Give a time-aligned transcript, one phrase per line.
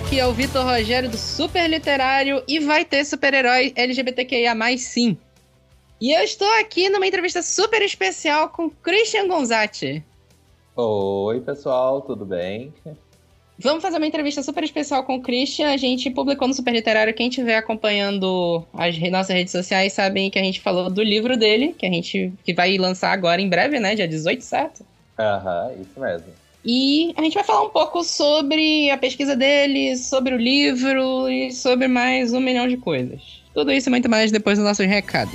[0.00, 5.16] Aqui é o Vitor Rogério do Super Literário e vai ter super-herói LGBTQIA+, sim.
[6.00, 10.02] E eu estou aqui numa entrevista super especial com Christian Gonzatti.
[10.74, 12.72] Oi, pessoal, tudo bem?
[13.58, 15.68] Vamos fazer uma entrevista super especial com o Christian.
[15.68, 17.12] A gente publicou no Super Literário.
[17.12, 21.74] Quem estiver acompanhando as nossas redes sociais sabem que a gente falou do livro dele,
[21.78, 23.94] que a gente que vai lançar agora em breve, né?
[23.94, 24.84] Dia 18, certo?
[25.18, 26.49] Aham, isso mesmo.
[26.64, 31.50] E a gente vai falar um pouco sobre a pesquisa dele, sobre o livro e
[31.52, 33.20] sobre mais um milhão de coisas.
[33.54, 35.34] Tudo isso e muito mais depois dos nossos recados.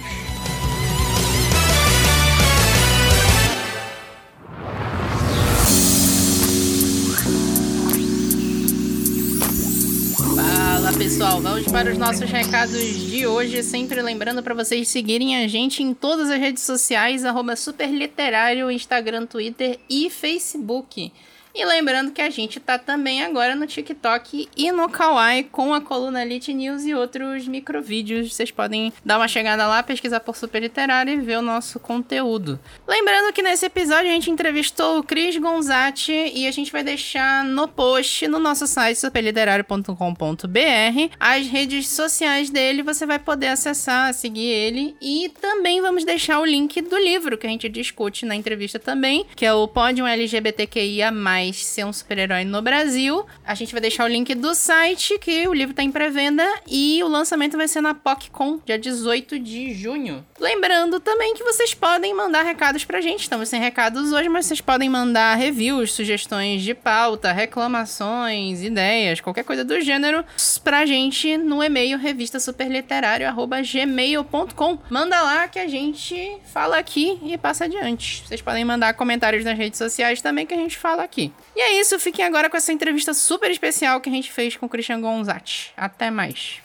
[11.05, 13.61] Pessoal, vamos para os nossos recados de hoje.
[13.61, 17.23] Sempre lembrando para vocês seguirem a gente em todas as redes sociais,
[17.55, 21.13] superliterário, Instagram, Twitter e Facebook.
[21.57, 25.79] E lembrando que a gente tá também agora no TikTok e no Kawaii com a
[25.79, 28.33] coluna Lit News e outros microvídeos.
[28.33, 32.59] Vocês podem dar uma chegada lá, pesquisar por Super Literário e ver o nosso conteúdo.
[32.85, 37.45] Lembrando que nesse episódio a gente entrevistou o Cris Gonzatti e a gente vai deixar
[37.45, 42.83] no post no nosso site superliterário.com.br as redes sociais dele.
[42.83, 47.47] Você vai poder acessar, seguir ele e também vamos deixar o link do livro que
[47.47, 51.13] a gente discute na entrevista também, que é o Pódio LGBTQIA+
[51.53, 53.25] ser um super-herói no Brasil.
[53.45, 57.01] A gente vai deixar o link do site, que o livro tá em pré-venda, e
[57.03, 60.25] o lançamento vai ser na PocCon, dia 18 de junho.
[60.39, 63.21] Lembrando também que vocês podem mandar recados pra gente.
[63.21, 69.43] Estamos sem recados hoje, mas vocês podem mandar reviews, sugestões de pauta, reclamações, ideias, qualquer
[69.43, 70.23] coisa do gênero,
[70.63, 74.79] pra gente no e-mail revistasuperliterário.gmail.com.
[74.89, 78.23] Manda lá que a gente fala aqui e passa adiante.
[78.27, 81.31] Vocês podem mandar comentários nas redes sociais também que a gente fala aqui.
[81.55, 84.65] E é isso, fiquem agora com essa entrevista super especial que a gente fez com
[84.65, 85.73] o Christian Gonzatti.
[85.77, 86.61] Até mais.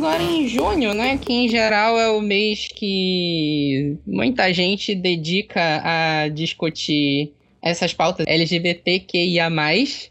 [0.00, 1.18] Agora em junho, né?
[1.18, 9.50] Que em geral é o mês que muita gente dedica a discutir essas pautas LGBTQIA+.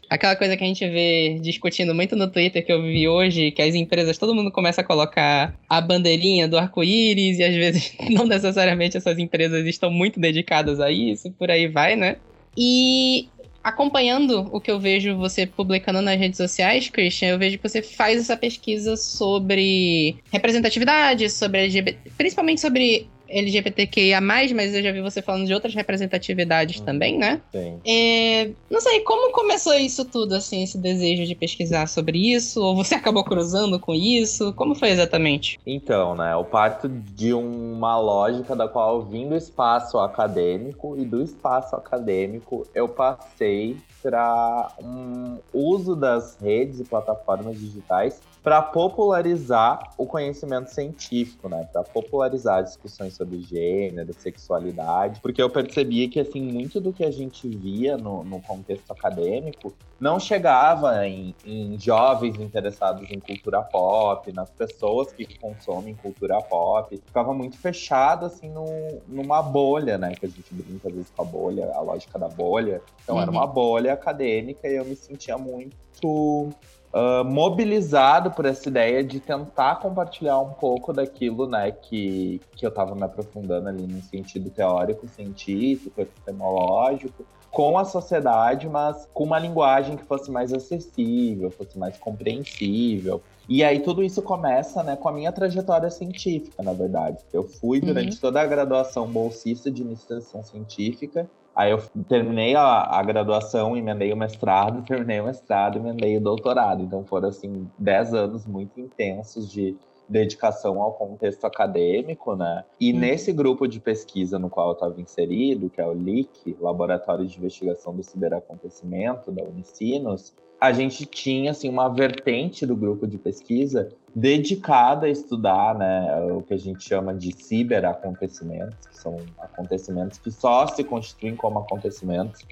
[0.08, 3.60] Aquela coisa que a gente vê discutindo muito no Twitter que eu vi hoje, que
[3.60, 8.26] as empresas, todo mundo começa a colocar a bandeirinha do arco-íris e às vezes não
[8.26, 12.16] necessariamente essas empresas estão muito dedicadas a isso, por aí vai, né?
[12.56, 13.28] E
[13.62, 17.82] acompanhando o que eu vejo você publicando nas redes sociais, Christian, eu vejo que você
[17.82, 25.22] faz essa pesquisa sobre representatividade, sobre LGBT, principalmente sobre LGBTQIA+, mas eu já vi você
[25.22, 26.84] falando de outras representatividades Uhum.
[26.84, 27.40] também, né?
[27.52, 27.80] Sim.
[27.86, 32.60] É, não sei, como começou isso tudo, assim, esse desejo de pesquisar sobre isso?
[32.62, 34.52] Ou você acabou cruzando com isso?
[34.54, 35.58] Como foi exatamente?
[35.66, 41.04] Então, né, eu parto de uma lógica da qual eu vim do espaço acadêmico e
[41.04, 49.92] do espaço acadêmico eu passei para um uso das redes e plataformas digitais para popularizar
[49.98, 51.68] o conhecimento científico, né?
[51.72, 57.10] Para popularizar discussões sobre gênero, sexualidade, porque eu percebia que assim muito do que a
[57.10, 64.32] gente via no, no contexto acadêmico não chegava em, em jovens interessados em cultura pop,
[64.32, 68.64] nas pessoas que consomem cultura pop, ficava muito fechado assim no,
[69.06, 70.12] numa bolha, né?
[70.18, 72.80] Que a gente brinca às vezes com a bolha, a lógica da bolha.
[73.02, 73.36] Então era Uhum.
[73.36, 76.52] uma bolha acadêmica e eu me sentia muito
[76.92, 82.70] ah, mobilizado por essa ideia de tentar compartilhar um pouco daquilo, né, que, que eu
[82.70, 89.38] estava me aprofundando ali no sentido teórico, científico, epistemológico, com a sociedade, mas com uma
[89.38, 93.20] linguagem que fosse mais acessível, fosse mais compreensível.
[93.48, 97.18] E aí tudo isso começa, né, com a minha trajetória científica, na verdade.
[97.32, 101.28] Eu fui durante toda a graduação bolsista de iniciação científica.
[101.60, 101.78] Aí eu
[102.08, 106.82] terminei a, a graduação, emendei o mestrado, terminei o mestrado, emendei o doutorado.
[106.82, 109.76] Então foram, assim, 10 anos muito intensos de
[110.08, 112.64] dedicação ao contexto acadêmico, né?
[112.80, 112.98] E Hum.
[113.00, 117.36] nesse grupo de pesquisa no qual eu estava inserido, que é o LIC, Laboratório de
[117.36, 123.88] Investigação do Ciberacontecimento, da Unicinos, a gente tinha, assim, uma vertente do grupo de pesquisa
[124.14, 130.30] dedicada a estudar, né, o que a gente chama de ciberacontecimentos, que são acontecimentos que
[130.30, 132.44] só se constituem como acontecimentos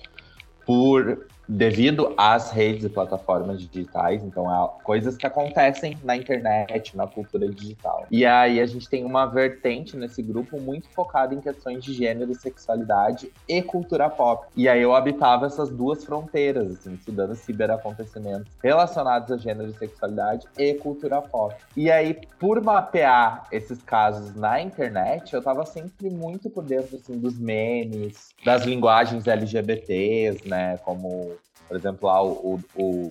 [0.65, 7.07] por devido às redes e plataformas digitais, então é coisas que acontecem na internet, na
[7.07, 8.07] cultura digital.
[8.11, 12.35] E aí a gente tem uma vertente nesse grupo muito focada em questões de gênero,
[12.35, 14.47] sexualidade e cultura pop.
[14.57, 20.47] E aí eu habitava essas duas fronteiras, assim, estudando ciberacontecimentos relacionados a gênero e sexualidade
[20.59, 21.55] e cultura pop.
[21.77, 27.19] E aí, por mapear esses casos na internet, eu tava sempre muito por dentro assim,
[27.19, 30.79] dos memes, das linguagens LGBTs, né?
[30.79, 31.37] Como,
[31.69, 33.11] por exemplo, lá o, o,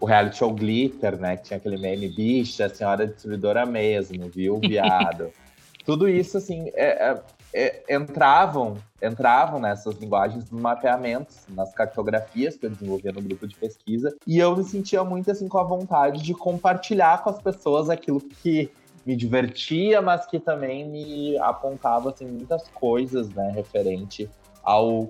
[0.00, 1.36] o reality show Glitter, né?
[1.36, 5.30] Que tinha aquele meme, bicha, senhora destruidora mesmo, viu, viado.
[5.84, 7.22] Tudo isso, assim, é, é,
[7.52, 13.54] é, entravam, entravam nessas linguagens nos mapeamentos, nas cartografias que eu desenvolvia no grupo de
[13.54, 17.90] pesquisa, e eu me sentia muito, assim, com a vontade de compartilhar com as pessoas
[17.90, 18.70] aquilo que
[19.04, 24.30] me divertia, mas que também me apontava assim, muitas coisas, né, referente
[24.64, 25.08] ao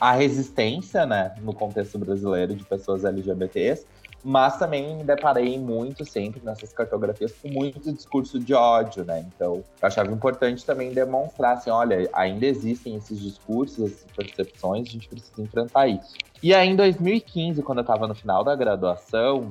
[0.00, 3.86] a resistência, né, no contexto brasileiro de pessoas LGBTs,
[4.28, 9.24] mas também me deparei muito sempre nessas cartografias com muito discurso de ódio, né?
[9.28, 14.90] Então, eu achava importante também demonstrar assim, olha, ainda existem esses discursos, essas percepções, a
[14.90, 16.16] gente precisa enfrentar isso.
[16.42, 19.50] E aí, em 2015, quando eu estava no final da graduação,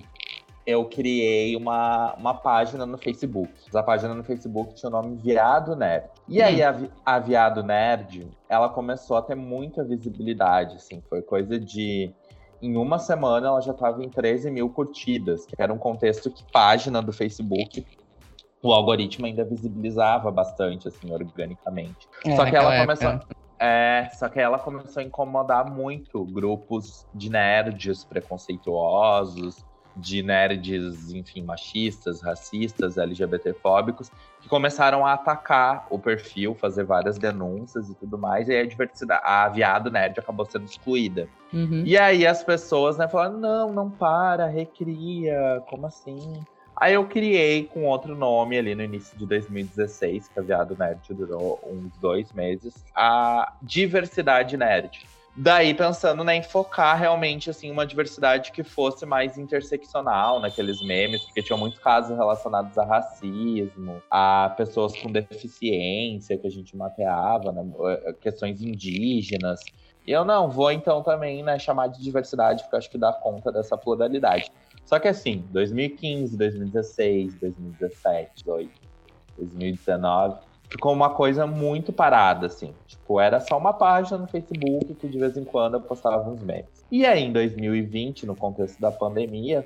[0.65, 3.51] eu criei uma, uma página no Facebook.
[3.73, 6.09] A página no Facebook tinha o nome Viado Nerd.
[6.27, 6.75] E aí a,
[7.06, 11.01] a Viado Nerd, ela começou a ter muita visibilidade, assim.
[11.07, 12.12] Foi coisa de...
[12.62, 16.44] Em uma semana ela já estava em 13 mil curtidas, que era um contexto que
[16.51, 17.85] página do Facebook
[18.63, 22.07] o algoritmo ainda visibilizava bastante, assim, organicamente.
[22.25, 23.19] É, só que ela começou...
[23.59, 29.63] É, só que ela começou a incomodar muito grupos de nerds preconceituosos,
[29.95, 34.12] de nerds, enfim, machistas, racistas, LGBTfóbicos,
[34.42, 38.65] que começaram a atacar o perfil, fazer várias denúncias e tudo mais, e aí a
[38.65, 41.27] diversidade, a viado nerd acabou sendo excluída.
[41.53, 41.83] Uhum.
[41.86, 46.44] E aí as pessoas, né, falaram, não, não para, recria, como assim?
[46.75, 51.01] Aí eu criei com outro nome ali no início de 2016, que a Viado Nerd
[51.13, 55.07] durou uns dois meses, a Diversidade Nerd.
[55.38, 61.24] Daí pensando né, em focar realmente assim uma diversidade que fosse mais interseccional naqueles memes,
[61.24, 67.52] porque tinham muitos casos relacionados a racismo, a pessoas com deficiência que a gente mapeava,
[67.52, 67.66] né,
[68.06, 69.60] eh, questões indígenas.
[70.08, 73.52] E eu não vou então também né, chamar de diversidade, porque acho que dá conta
[73.52, 74.50] dessa pluralidade.
[74.86, 78.72] Só que assim, 2015, 2016, 2017, 2018,
[79.38, 82.73] 2019 ficou uma coisa muito parada, assim.
[82.88, 86.41] Tipo, era só uma página no Facebook que de vez em quando eu postava uns
[86.41, 86.65] memes.
[86.91, 89.63] E aí, em 2020, no contexto da pandemia,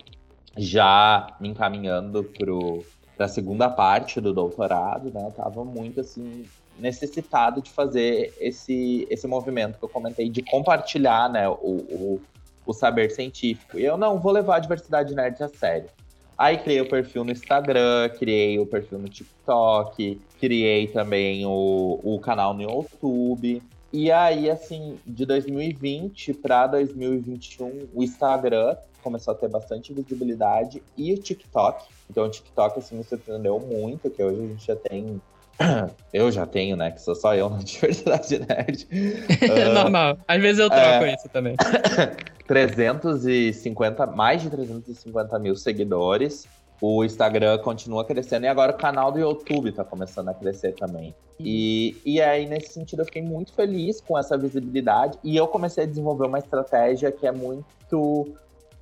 [0.58, 2.24] já me encaminhando
[3.18, 5.26] para a segunda parte do doutorado, né?
[5.26, 6.46] Eu tava muito, assim,
[6.80, 12.22] necessitado de fazer esse, esse movimento que eu comentei, de compartilhar, né, o, o,
[12.66, 13.78] o saber científico.
[13.78, 15.90] E eu não vou levar a diversidade nerd a sério.
[16.40, 22.18] Aí criei o perfil no Instagram, criei o perfil no TikTok, criei também o, o
[22.18, 23.62] canal no YouTube.
[23.92, 31.12] E aí, assim, de 2020 para 2021, o Instagram começou a ter bastante visibilidade e
[31.12, 31.86] o TikTok.
[32.10, 35.22] Então, o TikTok, assim, me surpreendeu muito, que hoje a gente já tem.
[36.14, 36.92] Eu já tenho, né?
[36.92, 38.88] Que sou só eu na Diversidade Nerd.
[38.90, 40.18] uh, Normal.
[40.26, 41.16] Às vezes eu troco é...
[41.16, 41.58] isso também.
[42.50, 46.48] 350, mais de 350 mil seguidores.
[46.82, 51.14] O Instagram continua crescendo e agora o canal do YouTube tá começando a crescer também.
[51.40, 55.20] E, e aí, nesse sentido, eu fiquei muito feliz com essa visibilidade.
[55.24, 58.34] E eu comecei a desenvolver uma estratégia que é muito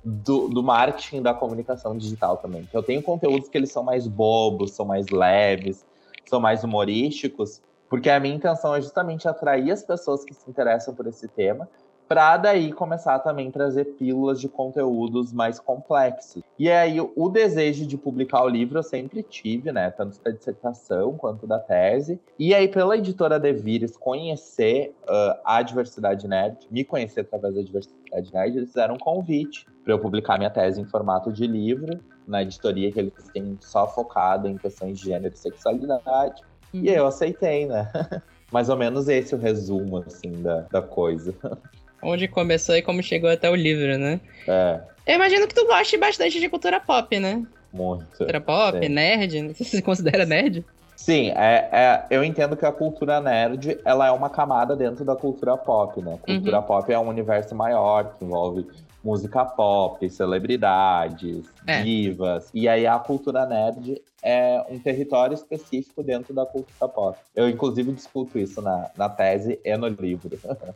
[0.02, 2.64] do, do marketing da comunicação digital também.
[2.64, 5.84] Que eu tenho conteúdos que eles são mais bobos, são mais leves,
[6.26, 7.60] são mais humorísticos,
[7.90, 11.68] porque a minha intenção é justamente atrair as pessoas que se interessam por esse tema
[12.08, 16.42] para daí começar também a trazer pílulas de conteúdos mais complexos.
[16.58, 21.16] E aí o desejo de publicar o livro eu sempre tive, né, tanto da dissertação
[21.16, 22.18] quanto da tese.
[22.38, 28.32] E aí pela editora Devires conhecer uh, a diversidade nerd, me conhecer através da diversidade
[28.32, 32.42] nerd, eles fizeram um convite para eu publicar minha tese em formato de livro na
[32.42, 36.42] editoria que eles têm só focado em questões de gênero e sexualidade.
[36.72, 37.90] E eu aceitei, né?
[38.52, 41.34] Mais ou menos esse é o resumo, assim, da, da coisa.
[42.02, 44.20] onde começou e como chegou até o livro, né?
[44.46, 44.80] É.
[45.06, 47.44] Eu imagino que tu goste bastante de cultura pop, né?
[47.72, 48.04] Muito.
[48.16, 48.88] Cultura pop, sim.
[48.88, 50.64] nerd, não sei se você considera nerd.
[50.96, 55.14] Sim, é, é, eu entendo que a cultura nerd ela é uma camada dentro da
[55.14, 56.18] cultura pop, né?
[56.26, 56.64] Cultura uhum.
[56.64, 58.66] pop é um universo maior que envolve
[59.02, 61.82] música pop, celebridades, é.
[61.82, 62.50] divas.
[62.52, 67.18] E aí a cultura nerd é um território específico dentro da cultura pop.
[67.34, 70.38] Eu, inclusive, discuto isso na, na tese e no livro.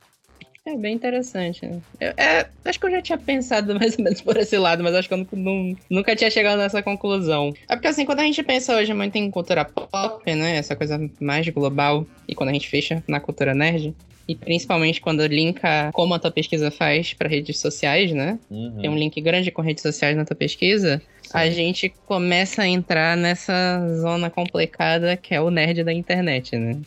[0.64, 1.66] É bem interessante.
[1.66, 1.80] Né?
[2.00, 4.94] Eu, é, acho que eu já tinha pensado mais ou menos por esse lado, mas
[4.94, 7.52] acho que eu nunca, não, nunca tinha chegado nessa conclusão.
[7.68, 10.56] É porque assim, quando a gente pensa hoje muito em cultura pop, né?
[10.56, 13.92] Essa coisa mais global, e quando a gente fecha na cultura nerd,
[14.28, 18.38] e principalmente quando linka como a tua pesquisa faz para redes sociais, né?
[18.48, 18.78] Uhum.
[18.80, 21.02] Tem um link grande com redes sociais na tua pesquisa.
[21.22, 21.30] Sim.
[21.34, 26.78] A gente começa a entrar nessa zona complicada que é o nerd da internet, né?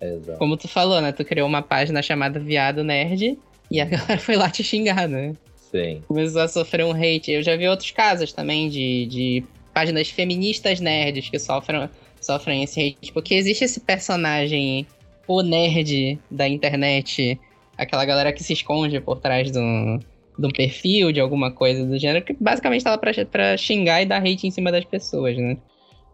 [0.00, 0.38] Exato.
[0.38, 1.12] Como tu falou, né?
[1.12, 3.38] Tu criou uma página chamada Viado Nerd
[3.70, 5.34] e a galera foi lá te xingar, né?
[5.56, 6.02] Sim.
[6.06, 7.32] Começou a sofrer um hate.
[7.32, 11.88] Eu já vi outros casos também de, de páginas feministas nerds que sofrem,
[12.20, 13.12] sofrem esse hate.
[13.12, 14.86] Porque existe esse personagem,
[15.26, 17.38] o nerd da internet,
[17.76, 19.98] aquela galera que se esconde por trás de um,
[20.38, 24.00] de um perfil, de alguma coisa do gênero, que basicamente tá lá pra, pra xingar
[24.02, 25.56] e dar hate em cima das pessoas, né?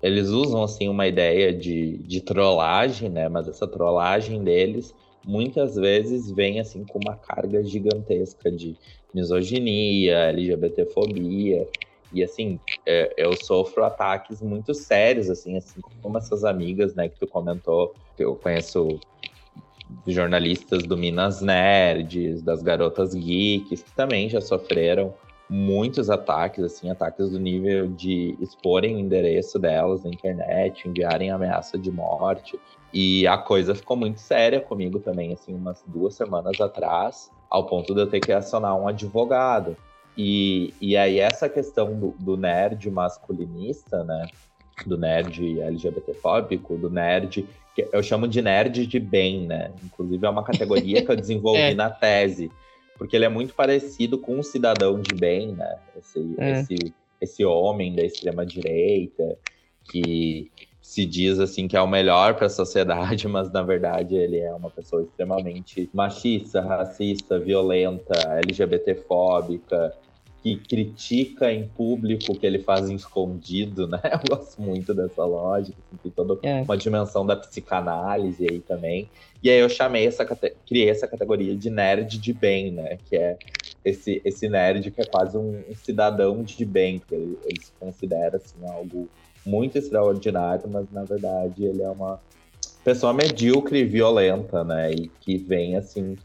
[0.02, 3.28] Eles usam assim uma ideia de, de trollagem, né?
[3.28, 8.76] Mas essa trollagem deles muitas vezes vem assim com uma carga gigantesca de
[9.14, 11.66] misoginia, LGBTfobia.
[12.12, 17.21] E assim, é, eu sofro ataques muito sérios, assim, assim como essas amigas, né, que
[17.21, 18.99] tu comentou, que eu conheço
[20.07, 25.14] jornalistas do Minas Nerds, das garotas geeks, que também já sofreram
[25.50, 31.76] muitos ataques, assim, ataques do nível de exporem o endereço delas na internet, enviarem ameaça
[31.76, 32.59] de morte.
[32.92, 37.92] E a coisa ficou muito séria comigo também, assim, umas duas semanas atrás, ao ponto
[37.92, 39.76] de eu ter que acionar um advogado.
[40.16, 44.28] E, e aí essa questão do, do nerd masculinista, né?
[44.87, 49.73] Do nerd LGBTfóbico, do nerd que eu chamo de nerd de bem, né?
[49.85, 51.75] Inclusive é uma categoria que eu desenvolvi é.
[51.75, 52.50] na tese
[53.00, 55.78] porque ele é muito parecido com um cidadão de bem, né?
[55.97, 56.61] Esse, é.
[56.61, 59.38] esse, esse homem da extrema direita
[59.90, 60.50] que
[60.83, 64.52] se diz assim que é o melhor para a sociedade, mas na verdade ele é
[64.52, 68.12] uma pessoa extremamente machista, racista, violenta,
[68.45, 69.97] LGBTfóbica,
[70.42, 74.00] que critica em público o que ele faz em escondido, né?
[74.11, 76.62] Eu gosto muito dessa lógica, assim, tem toda é.
[76.62, 79.09] uma dimensão da psicanálise aí também.
[79.42, 80.25] E aí eu chamei essa
[80.66, 82.99] criei essa categoria de nerd de bem, né?
[83.09, 83.38] Que é
[83.85, 87.73] esse, esse nerd que é quase um, um cidadão de bem, porque ele, ele se
[87.78, 89.09] considera assim algo
[89.44, 92.20] muito extraordinário, mas na verdade ele é uma
[92.85, 94.92] pessoa medíocre e violenta, né?
[94.92, 96.16] E que vem assim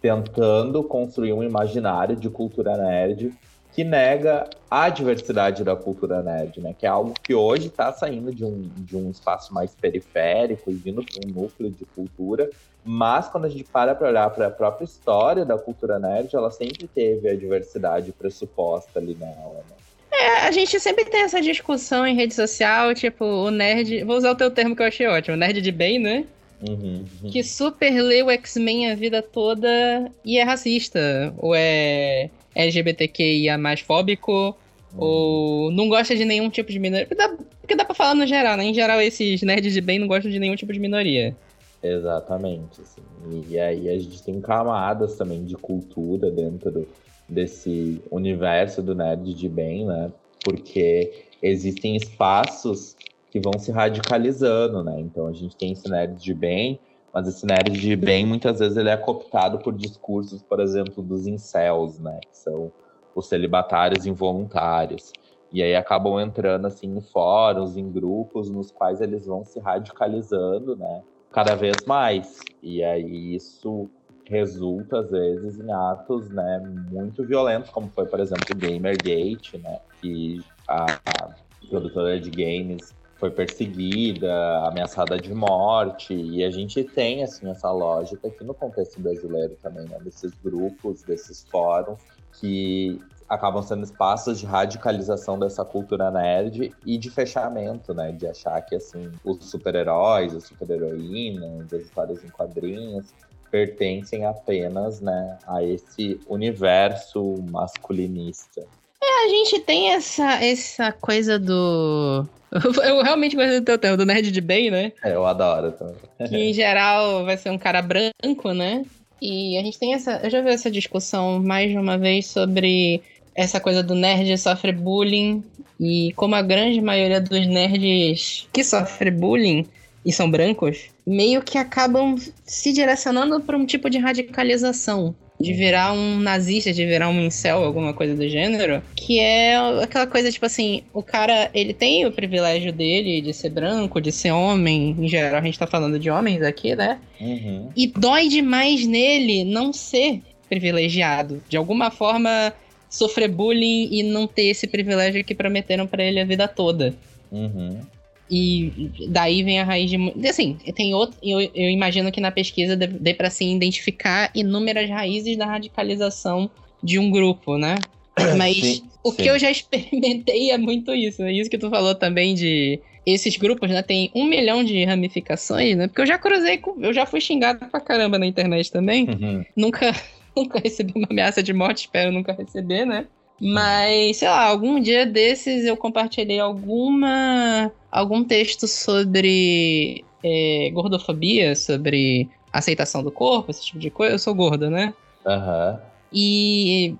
[0.00, 3.32] tentando construir um imaginário de cultura nerd
[3.76, 6.74] que nega a diversidade da cultura nerd, né?
[6.76, 10.74] Que é algo que hoje está saindo de um, de um espaço mais periférico e
[10.74, 12.48] vindo para um núcleo de cultura.
[12.82, 16.50] Mas quando a gente para para olhar para a própria história da cultura nerd, ela
[16.50, 19.76] sempre teve a diversidade pressuposta ali nela, né?
[20.10, 24.04] É, a gente sempre tem essa discussão em rede social, tipo, o nerd.
[24.04, 26.24] Vou usar o teu termo que eu achei ótimo, nerd de bem, né?
[26.68, 27.30] Uhum, uhum.
[27.30, 31.34] Que super lê o X-Men a vida toda e é racista.
[31.38, 34.98] Ou é LGBTQIA mais fóbico, uhum.
[34.98, 37.06] ou não gosta de nenhum tipo de minoria.
[37.06, 38.64] Porque dá, porque dá pra falar no geral, né?
[38.64, 41.36] Em geral, esses nerds de bem não gostam de nenhum tipo de minoria.
[41.82, 42.80] Exatamente.
[42.80, 43.02] Assim.
[43.48, 46.88] E aí a gente tem camadas também de cultura dentro
[47.28, 50.10] desse universo do nerd de bem, né?
[50.42, 52.95] Porque existem espaços
[53.36, 54.98] que vão se radicalizando, né?
[54.98, 56.80] Então a gente tem esse nerd de bem,
[57.12, 61.26] mas esse nerd de bem muitas vezes ele é cooptado por discursos, por exemplo, dos
[61.26, 62.18] incels, né?
[62.22, 62.72] Que são
[63.14, 65.12] os celibatários involuntários.
[65.52, 70.74] E aí acabam entrando assim em fóruns, em grupos nos quais eles vão se radicalizando,
[70.74, 71.02] né?
[71.30, 72.40] Cada vez mais.
[72.62, 73.90] E aí isso
[74.28, 79.78] resulta às vezes em atos, né, muito violentos, como foi, por exemplo, o Gamergate, né,
[80.00, 84.30] que a, a produtora de games foi perseguida,
[84.66, 89.88] ameaçada de morte, e a gente tem assim essa lógica aqui no contexto brasileiro também,
[89.88, 91.98] né, desses grupos, desses fóruns
[92.32, 98.60] que acabam sendo espaços de radicalização dessa cultura nerd e de fechamento, né, de achar
[98.62, 103.12] que assim os super-heróis, as super-heroínas, as histórias em quadrinhos
[103.50, 108.66] pertencem apenas, né, a esse universo masculinista.
[109.06, 112.26] É, a gente tem essa, essa coisa do
[112.84, 114.92] Eu realmente gosto do teu termo, do nerd de bem, né?
[115.04, 115.96] É, eu adoro também.
[116.28, 118.84] que em geral vai ser um cara branco, né?
[119.20, 120.20] E a gente tem essa.
[120.22, 123.02] Eu já vi essa discussão mais de uma vez sobre
[123.34, 125.42] essa coisa do nerd sofre bullying.
[125.78, 129.66] E como a grande maioria dos nerds que sofre bullying
[130.04, 135.14] e são brancos, meio que acabam se direcionando para um tipo de radicalização.
[135.38, 140.06] De virar um nazista, de virar um incel, alguma coisa do gênero, que é aquela
[140.06, 144.32] coisa, tipo assim, o cara, ele tem o privilégio dele de ser branco, de ser
[144.32, 146.98] homem, em geral a gente tá falando de homens aqui, né?
[147.20, 147.70] Uhum.
[147.76, 151.42] E dói demais nele não ser privilegiado.
[151.48, 152.52] De alguma forma,
[152.88, 156.94] sofrer bullying e não ter esse privilégio que prometeram para ele a vida toda.
[157.30, 157.80] Uhum.
[158.28, 159.96] E daí vem a raiz de.
[160.28, 161.16] Assim, tem outro.
[161.22, 166.50] Eu, eu imagino que na pesquisa dê, dê para se identificar inúmeras raízes da radicalização
[166.82, 167.76] de um grupo, né?
[168.36, 169.16] Mas Sim, o sim.
[169.22, 171.22] que eu já experimentei é muito isso.
[171.22, 172.80] É isso que tu falou também de.
[173.04, 175.86] Esses grupos, né, tem um milhão de ramificações, né?
[175.86, 176.74] Porque eu já cruzei com.
[176.82, 179.08] Eu já fui xingado pra caramba na internet também.
[179.08, 179.44] Uhum.
[179.54, 179.94] Nunca,
[180.36, 183.06] nunca recebi uma ameaça de morte, espero nunca receber, né?
[183.40, 192.28] Mas, sei lá, algum dia desses eu compartilhei alguma algum texto sobre é, gordofobia, sobre
[192.52, 194.14] aceitação do corpo, esse tipo de coisa.
[194.14, 194.94] Eu sou gorda, né?
[195.26, 195.80] Aham.
[196.12, 196.94] E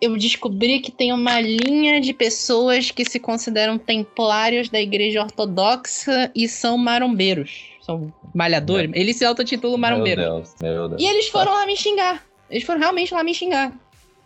[0.00, 6.30] eu descobri que tem uma linha de pessoas que se consideram templários da igreja ortodoxa
[6.34, 7.70] e são marombeiros.
[7.80, 8.90] São malhadores.
[8.94, 10.24] Eles se autotitulam Meu marombeiros.
[10.24, 11.02] Deus, meu Deus.
[11.02, 12.24] E eles foram lá me xingar.
[12.50, 13.72] Eles foram realmente lá me xingar.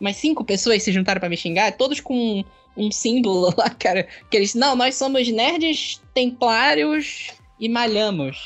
[0.01, 2.45] Mas cinco pessoas se juntaram pra me xingar, todos com um,
[2.77, 4.07] um símbolo lá, cara.
[4.31, 8.45] Que eles, não, nós somos nerds templários e malhamos.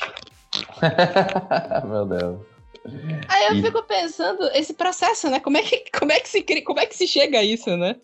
[1.87, 2.39] meu Deus.
[3.29, 5.39] Aí eu E- fico pensando, esse processo, né?
[5.39, 7.95] Como é que, como é que, se, como é que se chega a isso, né?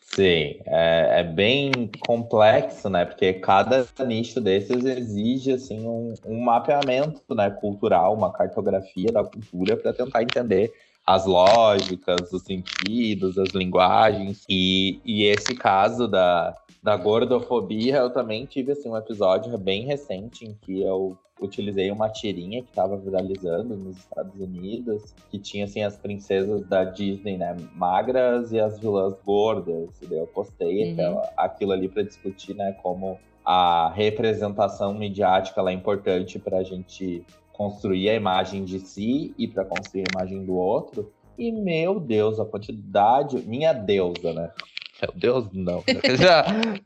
[0.00, 3.04] Sim, é, é bem complexo, né?
[3.04, 9.76] Porque cada nicho desses exige assim um, um mapeamento, né, cultural, uma cartografia da cultura
[9.76, 10.72] para tentar entender
[11.06, 14.44] as lógicas, os sentidos, as linguagens.
[14.48, 20.44] E, e esse caso da, da gordofobia, eu também tive assim um episódio bem recente
[20.44, 25.82] em que eu utilizei uma tirinha que estava viralizando nos Estados Unidos, que tinha assim
[25.82, 29.90] as princesas da Disney, né, magras e as vilãs gordas.
[30.02, 31.20] E daí eu postei Uhum.
[31.36, 37.22] aquilo ali para discutir, né, como a representação midiática é importante para a gente
[37.56, 41.10] construir a imagem de si e para construir a imagem do outro.
[41.38, 44.52] E meu Deus, a quantidade, minha deusa, né?
[45.00, 45.82] Meu Deus, não.
[46.18, 46.44] Já,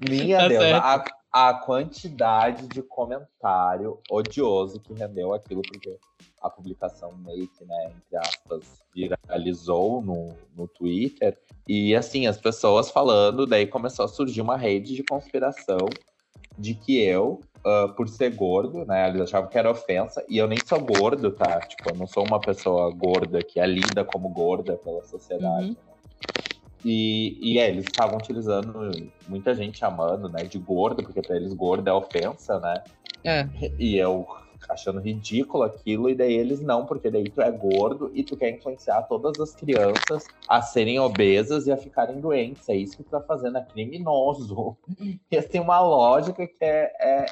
[0.09, 5.99] minha Tá deusa, a, a quantidade de comentário odioso que rendeu aquilo, porque
[6.41, 11.37] a publicação meio que, né, entre aspas, viralizou no, no Twitter.
[11.69, 15.89] E assim, as pessoas falando, daí começou a surgir uma rede de conspiração
[16.61, 20.47] de que eu, ah, por ser gordo, né, eles achavam que era ofensa, e eu
[20.47, 21.61] nem sou gordo, tá?
[21.61, 25.69] Tipo, eu não sou uma pessoa gorda que é lida como gorda pela sociedade.
[25.69, 25.73] Uhum.
[25.73, 25.91] né?
[26.83, 28.91] E, e é, eles estavam utilizando,
[29.29, 32.83] muita gente chamando, né, de gordo, porque pra eles gordo é ofensa, né?
[33.23, 33.47] É.
[33.79, 34.27] E eu
[34.69, 38.51] achando ridículo aquilo, e daí eles não, porque daí tu é gordo e tu quer
[38.51, 42.69] influenciar todas as crianças a serem obesas e a ficarem doentes.
[42.69, 44.77] É isso que tu tá fazendo, é criminoso.
[45.31, 47.27] E assim, uma lógica que é, é-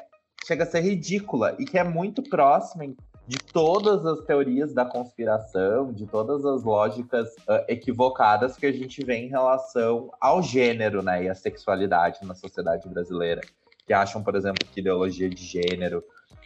[0.45, 2.85] chega a ser ridícula e que é muito próxima
[3.29, 9.05] de todas as teorias da conspiração, de todas as lógicas ah, equivocadas que a gente
[9.05, 13.41] vê em relação ao gênero, né, e à sexualidade na sociedade brasileira.
[13.85, 16.03] Que acham, por exemplo, que ideologia de gênero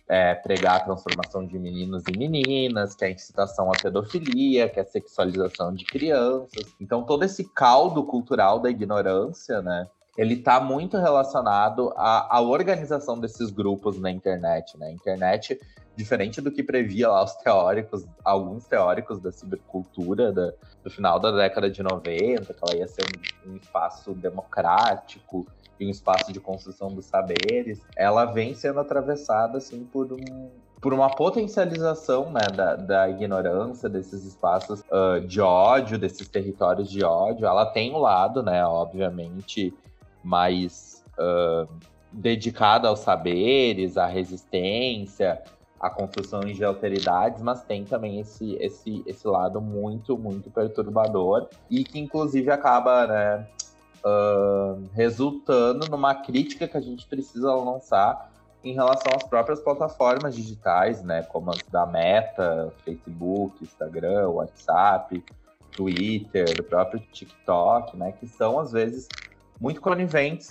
[0.08, 4.80] é, pregar a transformação de meninos em meninas, que é a incitação à pedofilia, que
[4.80, 6.76] é a sexualização de crianças.
[6.80, 9.88] Então, todo esse caldo cultural da ignorância, né?
[10.16, 14.88] Ele está muito relacionado à, à organização desses grupos na internet, né?
[14.88, 15.60] A internet,
[15.96, 20.52] diferente do que previa lá os teóricos, alguns teóricos da cibercultura da-
[20.84, 23.04] do final da década de 90, que ela ia ser
[23.46, 25.46] um- um espaço democrático,
[25.80, 30.52] e um espaço de construção dos saberes, ela vem sendo atravessada assim por um
[30.82, 37.02] por uma potencialização né, da, da ignorância desses espaços ah, de ódio, desses territórios de
[37.06, 37.46] ódio.
[37.46, 39.74] Ela tem um lado, né, obviamente,
[40.22, 41.66] mais ah,
[42.12, 45.42] dedicado aos saberes, à resistência,
[45.84, 51.84] à construção de alteridades, mas tem também esse, esse, esse lado muito, muito perturbador e
[51.84, 53.46] que inclusive acaba, né,
[54.02, 58.32] ah, resultando numa crítica que a gente precisa lançar
[58.64, 65.22] em relação às próprias plataformas digitais, né, como as da Meta, Facebook, Instagram, WhatsApp,
[65.70, 69.10] Twitter, o próprio TikTok, né, que são às vezes
[69.60, 70.48] muito coniventes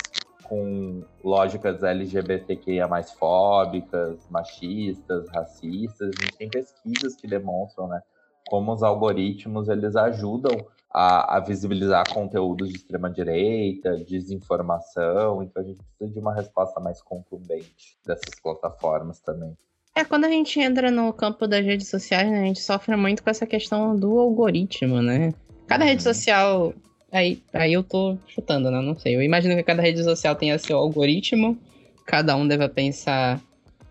[0.53, 6.11] com lógicas LGBTQIA mais fóbicas, machistas, racistas.
[6.11, 8.03] A gente tem pesquisas que demonstram, né,
[8.51, 10.55] como os algoritmos eles ajudam
[10.93, 15.43] a, a visibilizar conteúdos de extrema direita, desinformação.
[15.43, 19.57] Então a gente precisa de uma resposta mais contundente dessas plataformas também.
[19.95, 23.23] É, quando a gente entra no campo das redes sociais, né, a gente sofre muito
[23.23, 25.33] com essa questão do algoritmo, né?
[25.67, 26.13] Cada rede uhum.
[26.13, 26.75] social.
[27.13, 28.81] Aí, aí eu tô chutando, né?
[28.81, 29.15] Não sei.
[29.15, 31.59] Eu imagino que cada rede social tenha seu algoritmo.
[32.07, 33.39] Cada um deve pensar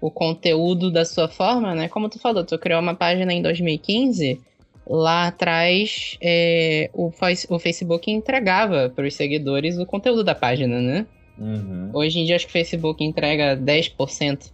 [0.01, 1.87] o conteúdo da sua forma, né?
[1.87, 4.41] Como tu falou, tu criou uma página em 2015.
[4.87, 7.11] Lá atrás, é, o,
[7.49, 11.05] o Facebook entregava para os seguidores o conteúdo da página, né?
[11.37, 11.91] Uhum.
[11.93, 14.51] Hoje em dia, acho que o Facebook entrega 10%.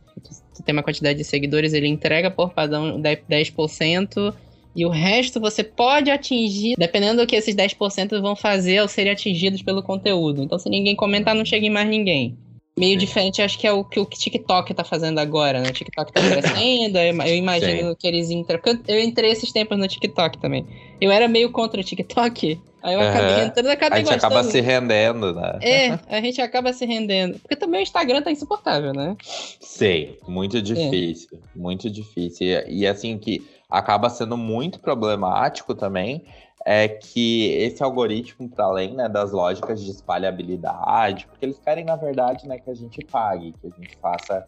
[0.56, 4.34] Tu tem uma quantidade de seguidores, ele entrega por padrão 10%.
[4.78, 9.12] E o resto você pode atingir, dependendo do que esses 10% vão fazer ao serem
[9.12, 10.44] atingidos pelo conteúdo.
[10.44, 12.38] Então, se ninguém comentar, não chega em mais ninguém
[12.78, 13.06] meio Sim.
[13.06, 15.70] diferente, acho que é o que o TikTok tá fazendo agora, né?
[15.70, 17.96] O TikTok tá crescendo, eu imagino Sim.
[17.98, 18.60] que eles entram.
[18.60, 20.66] Porque eu entrei esses tempos no TikTok também.
[21.02, 23.48] Eu era meio contra o TikTok, aí eu acabei uhum.
[23.48, 24.36] entrando, acabei A gente gostando.
[24.36, 25.60] acaba se rendendo, né?
[25.62, 27.40] É, a gente acaba se rendendo.
[27.40, 29.18] Porque também o Instagram tá insuportável, né?
[29.60, 31.60] Sei, muito difícil, é.
[31.60, 32.46] muito difícil.
[32.46, 36.26] E, e assim, que acaba sendo muito problemático também
[36.66, 41.96] é que esse algoritmo, para além né, das lógicas de espalhabilidade, porque eles querem, na
[41.96, 44.46] verdade, né, que a gente pague, que a gente faça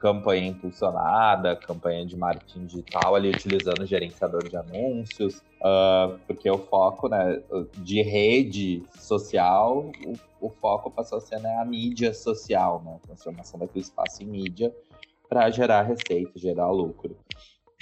[0.00, 7.08] campanha impulsionada, campanha de marketing digital ali utilizando gerenciador de anúncios, uh, porque o foco
[7.08, 7.40] né,
[7.78, 13.06] de rede social, o, o, foco passou a ser né, a mídia social, né, a
[13.06, 14.74] transformação daquele espaço em mídia
[15.28, 17.16] para gerar receita, gerar lucro.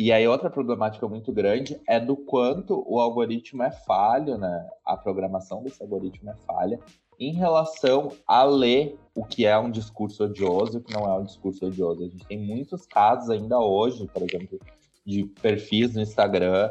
[0.00, 4.66] E aí outra problemática muito grande é do quanto o algoritmo é falho, né?
[4.82, 6.80] A programação desse algoritmo é falha
[7.18, 11.18] em relação a ler o que é um discurso odioso e o que não é
[11.18, 12.02] um discurso odioso.
[12.02, 14.58] A gente tem muitos casos ainda hoje, por exemplo,
[15.04, 16.70] de perfis no Instagram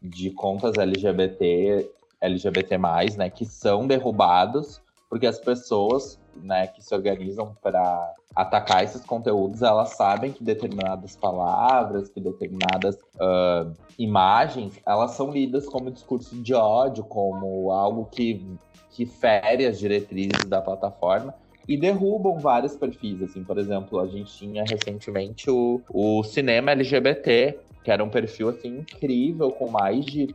[0.00, 2.78] de contas LGBT, LGBT+,
[3.16, 9.62] né, que são derrubados porque as pessoas né, que se organizam para atacar esses conteúdos,
[9.62, 16.54] elas sabem que determinadas palavras, que determinadas uh, imagens, elas são lidas como discurso de
[16.54, 18.46] ódio, como algo que,
[18.90, 21.34] que fere as diretrizes da plataforma
[21.66, 23.22] e derrubam vários perfis.
[23.22, 28.48] Assim, por exemplo, a gente tinha recentemente o, o cinema LGBT, que era um perfil
[28.48, 30.34] assim incrível, com mais de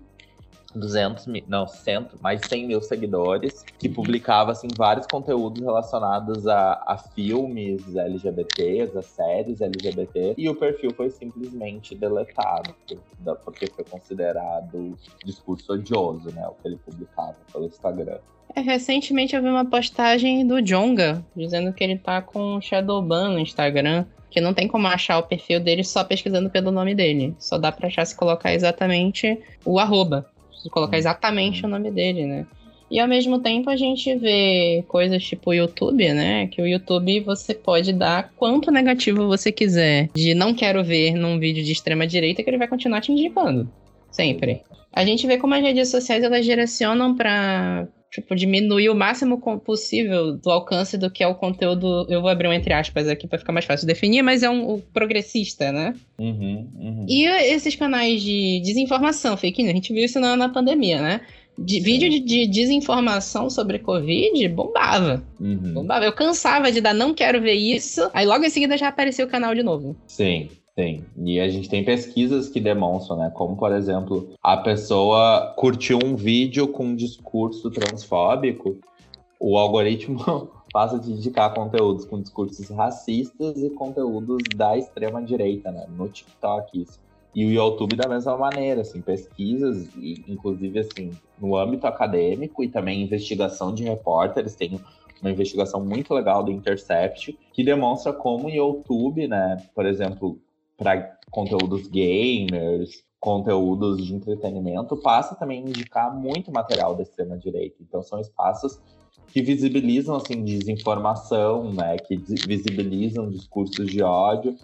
[0.76, 6.84] 200 mil, não, 100, mais 100 mil seguidores, que publicava assim, vários conteúdos relacionados a,
[6.86, 12.76] a filmes LGBTs, a séries LGBT, e o perfil foi simplesmente deletado,
[13.44, 18.18] porque foi considerado discurso odioso, né, o que ele publicava pelo Instagram.
[18.56, 23.40] É, recentemente eu vi uma postagem do Jonga, dizendo que ele tá com Shadowban no
[23.40, 27.36] Instagram, que não tem como achar o perfil dele só pesquisando pelo nome dele.
[27.40, 30.33] Só dá pra achar se colocar exatamente o arroba
[30.70, 32.46] colocar exatamente o nome dele, né?
[32.90, 36.48] E ao mesmo tempo a gente vê coisas tipo o YouTube, né?
[36.48, 41.40] Que o YouTube você pode dar quanto negativo você quiser de não quero ver num
[41.40, 43.68] vídeo de extrema direita que ele vai continuar te indicando.
[44.12, 44.62] Sempre.
[44.92, 50.34] A gente vê como as redes sociais elas direcionam para tipo, diminuir o máximo possível
[50.38, 52.06] do alcance do que é o conteúdo.
[52.08, 54.50] Eu vou abrir um entre aspas aqui para ficar mais fácil de definir, mas é
[54.50, 55.96] um, um progressista, né?
[56.20, 57.06] Uhum, uhum.
[57.10, 61.22] E esses canais de desinformação, fake news, a gente viu isso na, na pandemia, né?
[61.58, 65.24] De, vídeo de, de, desinformação sobre Covid bombava.
[65.40, 65.74] Uhum.
[65.74, 66.06] Bombava.
[66.06, 68.10] Eu cansava de dar não quero ver isso.
[68.14, 69.96] Aí logo em seguida já apareceu o canal de novo.
[70.08, 70.50] Sim.
[70.76, 71.06] Tem.
[71.18, 73.32] E a gente tem pesquisas que demonstram, né?
[73.36, 78.78] Como, por exemplo, a pessoa curtiu um vídeo com um discurso transfóbico,
[79.40, 85.72] o algoritmo passa a te indicar conteúdos com discursos racistas e conteúdos da extrema direita,
[85.72, 85.86] né?
[85.96, 87.00] No TikTok, isso.
[87.36, 89.88] E o YouTube da mesma maneira, assim, pesquisas,
[90.28, 94.80] inclusive assim, no âmbito acadêmico e também investigação de repórteres, tem
[95.22, 100.40] uma investigação muito legal do Intercept, que demonstra como o YouTube, né, por exemplo,
[100.84, 107.78] para conteúdos gamers, conteúdos de entretenimento, passa também a indicar muito material da extrema direita.
[107.82, 108.80] Então são espaços
[109.28, 114.56] que visibilizam assim desinformação, né, que visibilizam discursos de ódio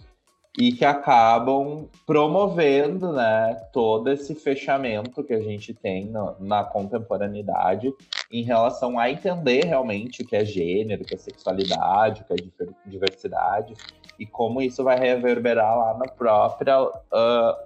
[0.58, 7.92] e que acabam promovendo, né, todo esse fechamento que a gente tem no, na contemporaneidade
[8.30, 12.34] em relação a entender realmente o que é gênero, o que é sexualidade, o que
[12.34, 13.74] é diversidade
[14.20, 16.92] e como isso vai reverberar lá na própria, uh,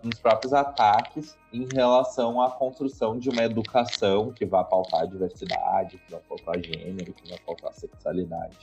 [0.05, 5.99] nos próprios ataques em relação à construção de uma educação que vai pautar a diversidade,
[5.99, 8.57] que vai pautar gênero, que vai pautar sexualidade.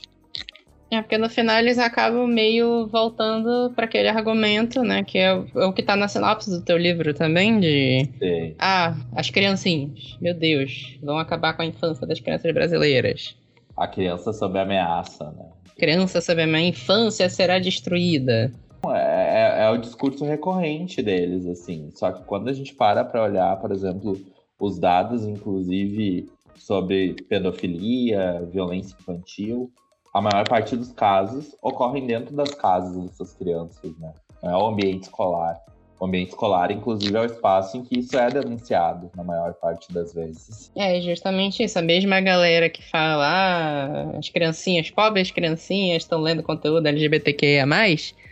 [0.90, 5.04] É, porque no final eles acabam meio voltando para aquele argumento, né?
[5.04, 8.08] Que é o, é o que tá na sinopse do teu livro também, de.
[8.18, 8.54] Sim.
[8.58, 13.36] Ah, as criancinhas, meu Deus, vão acabar com a infância das crianças brasileiras.
[13.76, 15.46] A criança sob ameaça, né?
[15.76, 18.52] Criança sabe, a minha infância será destruída.
[18.88, 21.90] É, é, é, o discurso recorrente deles, assim.
[21.94, 24.20] Só que quando a gente para para olhar, por exemplo,
[24.58, 29.70] os dados, inclusive sobre pedofilia, violência infantil,
[30.12, 34.12] a maior parte dos casos ocorrem dentro das casas dessas crianças, né?
[34.42, 35.58] Não é o ambiente escolar.
[36.02, 39.92] O ambiente escolar, inclusive, é o espaço em que isso é denunciado, na maior parte
[39.92, 40.68] das vezes.
[40.76, 41.78] É, justamente isso.
[41.78, 47.64] A mesma galera que fala, ah, as criancinhas, pobres criancinhas, estão lendo conteúdo LGBTQIA+,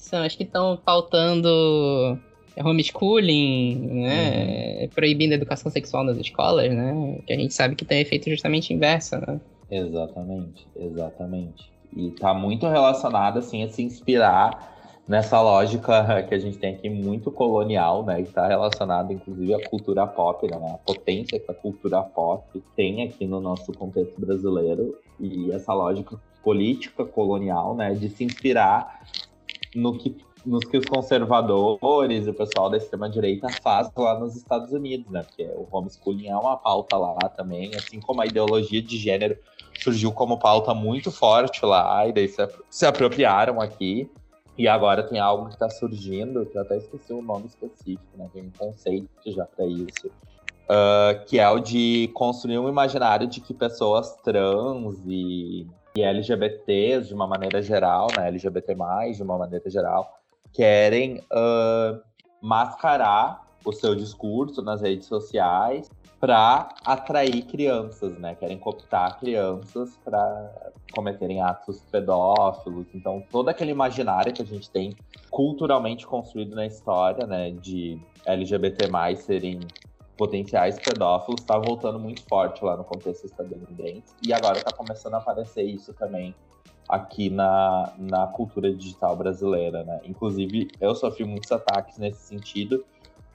[0.01, 2.19] são as que estão pautando
[2.59, 4.81] homeschooling, né?
[4.81, 4.89] Uhum.
[4.89, 7.21] Proibindo a educação sexual nas escolas, né?
[7.25, 9.41] Que a gente sabe que tem efeito justamente inverso, né?
[9.71, 11.71] Exatamente, exatamente.
[11.97, 14.80] E tá muito relacionado, assim, a se inspirar
[15.11, 18.23] nessa lógica que a gente tem aqui muito colonial, né?
[18.23, 20.57] Que tá relacionada, inclusive, à cultura pop, né?
[20.57, 24.97] A potência que a cultura pop tem aqui no nosso contexto brasileiro.
[25.19, 27.93] E essa lógica política colonial, né?
[27.93, 29.03] De se inspirar
[29.75, 34.73] no que nos que os conservadores e o pessoal da extrema-direita faz lá nos Estados
[34.73, 35.23] Unidos, né?
[35.23, 39.37] Porque o homeschooling é uma pauta lá também, assim como a ideologia de gênero
[39.83, 44.11] surgiu como pauta muito forte lá, e daí se, se apropriaram aqui.
[44.57, 48.29] E agora tem algo que está surgindo, que eu até esqueci o nome específico, né?
[48.33, 50.09] Tem um conceito já para isso.
[50.09, 57.09] Uh, que é o de construir um imaginário de que pessoas trans e, e LGBTs,
[57.09, 58.29] de uma maneira geral, né?
[58.29, 58.75] LGBT,
[59.13, 60.21] de uma maneira geral,
[60.53, 62.01] querem uh,
[62.41, 68.35] mascarar o seu discurso nas redes sociais para atrair crianças, né?
[68.35, 72.87] Querem cooptar crianças para cometerem atos pedófilos.
[72.95, 74.95] Então, todo aquele imaginário que a gente tem
[75.31, 79.61] culturalmente construído na história, né, de LGBT+ serem
[80.15, 84.15] potenciais pedófilos, está voltando muito forte lá no contexto estadunidense.
[84.23, 86.35] E agora está começando a aparecer isso também
[86.87, 90.01] aqui na, na cultura digital brasileira, né?
[90.05, 92.85] Inclusive, eu sofri muitos ataques nesse sentido,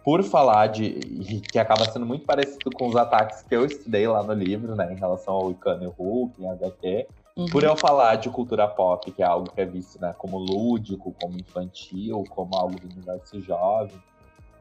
[0.06, 1.42] por falar de.
[1.52, 4.94] que acaba sendo muito parecido com os ataques que eu estudei lá no livro, né?
[4.94, 7.08] Em relação ao Icano Hulk, em HQ.
[7.36, 7.48] Uhum.
[7.48, 11.14] Por eu falar de cultura pop, que é algo que é visto né, como lúdico,
[11.20, 13.98] como infantil, como algo do universo jovem.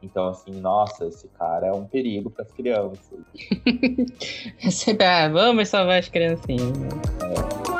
[0.03, 3.19] Então, assim, nossa, esse cara é um perigo para as crianças.
[4.99, 6.77] ah, vamos salvar as criancinhas.
[6.77, 6.89] Né?
[7.71, 7.74] É.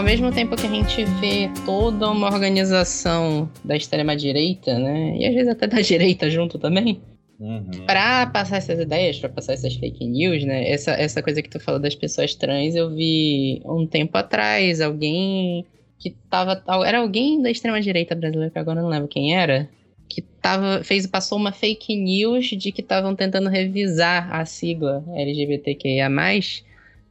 [0.00, 5.14] ao mesmo tempo que a gente vê toda uma organização da extrema-direita, né?
[5.18, 7.02] E às vezes até da direita junto também.
[7.38, 7.84] Uhum.
[7.86, 10.70] Pra passar essas ideias, pra passar essas fake news, né?
[10.70, 15.66] Essa, essa coisa que tu falou das pessoas trans, eu vi um tempo atrás alguém
[15.98, 16.62] que tava.
[16.86, 19.68] Era alguém da extrema-direita brasileira, que agora eu não lembro quem era.
[20.08, 26.08] Que tava, fez, passou uma fake news de que estavam tentando revisar a sigla LGBTQIA,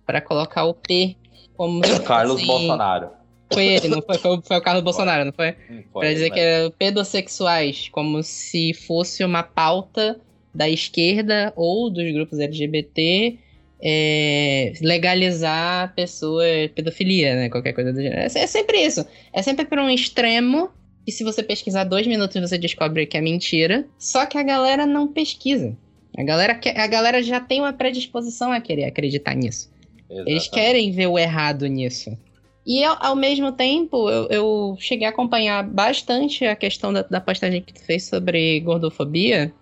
[0.08, 1.15] para colocar o P
[1.60, 3.10] como Carlos assim, Bolsonaro.
[3.52, 4.17] Foi ele, não foi?
[4.17, 5.50] Foi, foi o Carlos Bolsonaro, não foi?
[5.69, 10.17] Hum, foi pra dizer que é pedossexuais, como se fosse uma pauta
[10.56, 13.38] da esquerda ou dos grupos LGBT
[13.82, 17.50] é, legalizar a pessoa pedofilia, né?
[17.50, 18.22] Qualquer coisa do gênero.
[18.22, 19.06] É, é sempre isso.
[19.34, 20.69] É sempre para um extremo.
[21.06, 23.86] E se você pesquisar dois minutos, você descobre que é mentira.
[23.98, 25.76] Só que a galera não pesquisa.
[26.17, 29.69] A galera, a galera já tem uma predisposição a querer acreditar nisso.
[30.10, 30.32] Exatamente.
[30.32, 32.17] Eles querem ver o errado nisso.
[32.65, 37.22] E ao, ao mesmo tempo, eu, eu, cheguei a acompanhar bastante a questão da, da
[37.22, 39.54] postagem que tu fez sobre gordofobia.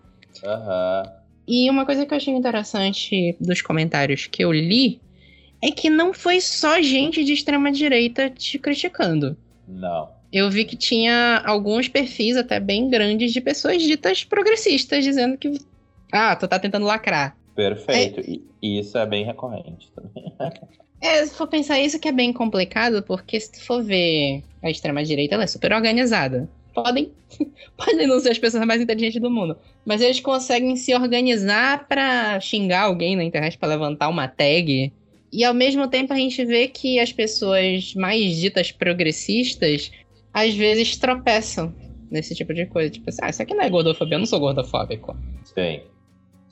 [0.44, 1.12] Uhum.
[1.48, 5.00] E uma coisa que eu achei interessante dos comentários que eu li
[5.62, 9.38] é que não foi só gente de extrema direita te criticando.
[9.68, 10.10] Não.
[10.32, 15.60] Eu vi que tinha alguns perfis até bem grandes de pessoas ditas progressistas dizendo que
[16.12, 17.36] ah, tu tá tentando lacrar.
[17.58, 18.20] Perfeito.
[18.20, 18.40] É...
[18.62, 20.32] E isso é bem recorrente também.
[21.02, 24.70] é, se for pensar isso que é bem complicado, porque se tu for ver a
[24.70, 26.48] extrema-direita, ela é super organizada.
[26.72, 27.12] Podem,
[27.76, 32.40] podem não ser as pessoas mais inteligentes do mundo, mas eles conseguem se organizar para
[32.40, 34.94] xingar alguém na internet, para levantar uma tag.
[35.34, 39.92] E ao mesmo tempo a gente vê que as pessoas mais ditas progressistas
[40.32, 41.74] às vezes tropeçam
[42.12, 42.92] nesse tipo de coisa.
[42.92, 45.18] Tipo assim, ah, isso aqui não é gordofobia, eu não sou gordofóbico.
[45.44, 45.82] Sim.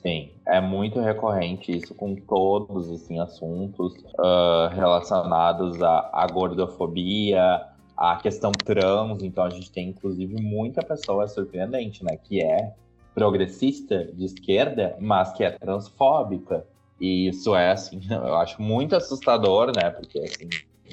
[0.06, 7.66] Sim, é muito recorrente isso com todos assim, assuntos uh, relacionados à, à gordofobia,
[7.96, 9.24] à questão trans.
[9.24, 12.16] Então a gente tem inclusive muita pessoa surpreendente, né?
[12.16, 12.72] Que é
[13.16, 16.64] progressista de esquerda, mas que é transfóbica.
[17.00, 19.90] E isso é, assim, eu acho muito assustador, né?
[19.90, 20.48] Porque, assim,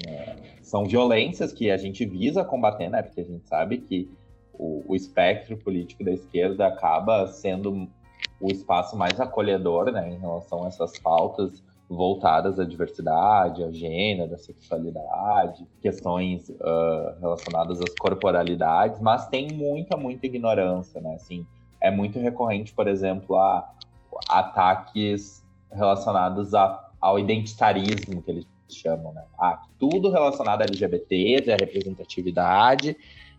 [0.08, 3.00] é, são violências que a gente visa combater, né?
[3.00, 4.10] Porque a gente sabe que
[4.52, 7.88] o, o espectro político da esquerda acaba sendo
[8.40, 14.34] o espaço mais acolhedor né, em relação a essas pautas voltadas à diversidade, à gênero,
[14.34, 21.14] à sexualidade, questões uh, relacionadas às corporalidades, mas tem muita, muita ignorância, né?
[21.14, 21.46] Assim,
[21.80, 23.70] é muito recorrente, por exemplo, a
[24.28, 29.24] ataques relacionados a, ao identitarismo, que eles chamam, né?
[29.38, 32.96] Ah, tudo relacionado a LGBT, é representatividade,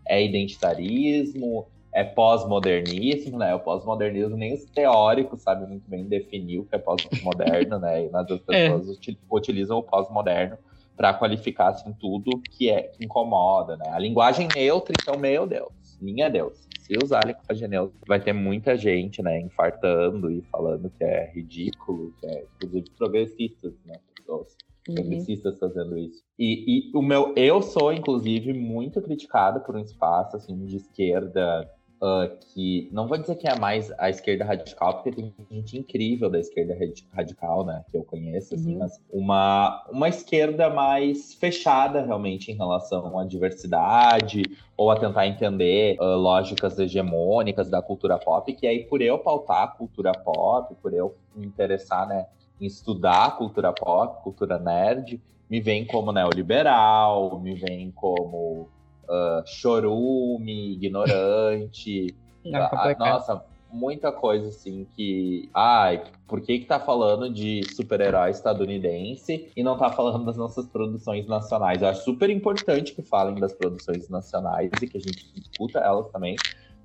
[0.07, 3.55] é identitarismo, é pós-modernismo, né?
[3.55, 8.03] O pós-modernismo nem os teóricos sabem muito bem definir o que é pós-moderno, né?
[8.03, 8.69] E as é.
[8.69, 9.11] pessoas é.
[9.31, 10.57] utilizam o pós-moderno
[10.97, 13.85] para qualificar assim, tudo que é que incomoda, né?
[13.91, 16.67] A linguagem neutra, então, meu Deus, minha Deus.
[16.81, 21.31] Se usar a linguagem neutra, vai ter muita gente, né, infartando e falando que é
[21.33, 23.95] ridículo, que é, inclusive, progressistas, né?
[24.17, 24.57] Pessoas
[24.89, 24.95] uhum.
[24.95, 26.21] progressistas fazendo isso.
[26.37, 31.69] E, e, o meu, eu sou, inclusive, muito criticado por um espaço, assim, de esquerda
[32.01, 36.29] Uh, que não vou dizer que é mais a esquerda radical, porque tem gente incrível
[36.29, 36.77] da esquerda
[37.13, 38.79] radical, né, que eu conheço, assim, uhum.
[38.79, 44.43] mas uma, uma esquerda mais fechada realmente em relação à diversidade
[44.75, 49.63] ou a tentar entender uh, lógicas hegemônicas da cultura pop, que aí por eu pautar
[49.63, 52.27] a cultura pop, por eu me interessar, né,
[52.59, 58.67] em estudar cultura pop, cultura nerd, me vem como neoliberal, me vem como
[59.09, 62.15] uh, chorume, ignorante.
[62.53, 65.49] ah, nossa, muita coisa assim que.
[65.53, 70.65] Ai, por que que tá falando de super-herói estadunidense e não tá falando das nossas
[70.67, 71.81] produções nacionais?
[71.81, 76.09] Eu acho super importante que falem das produções nacionais e que a gente discuta elas
[76.09, 76.35] também.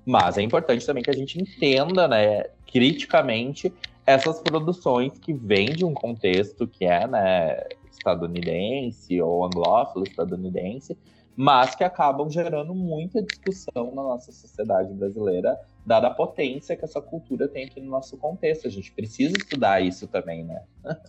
[0.05, 3.71] Mas é importante também que a gente entenda, né, criticamente,
[4.05, 10.97] essas produções que vêm de um contexto que é, né, estadunidense ou anglófilo estadunidense,
[11.41, 17.01] mas que acabam gerando muita discussão na nossa sociedade brasileira, dada a potência que essa
[17.01, 18.67] cultura tem aqui no nosso contexto.
[18.67, 20.61] A gente precisa estudar isso também, né?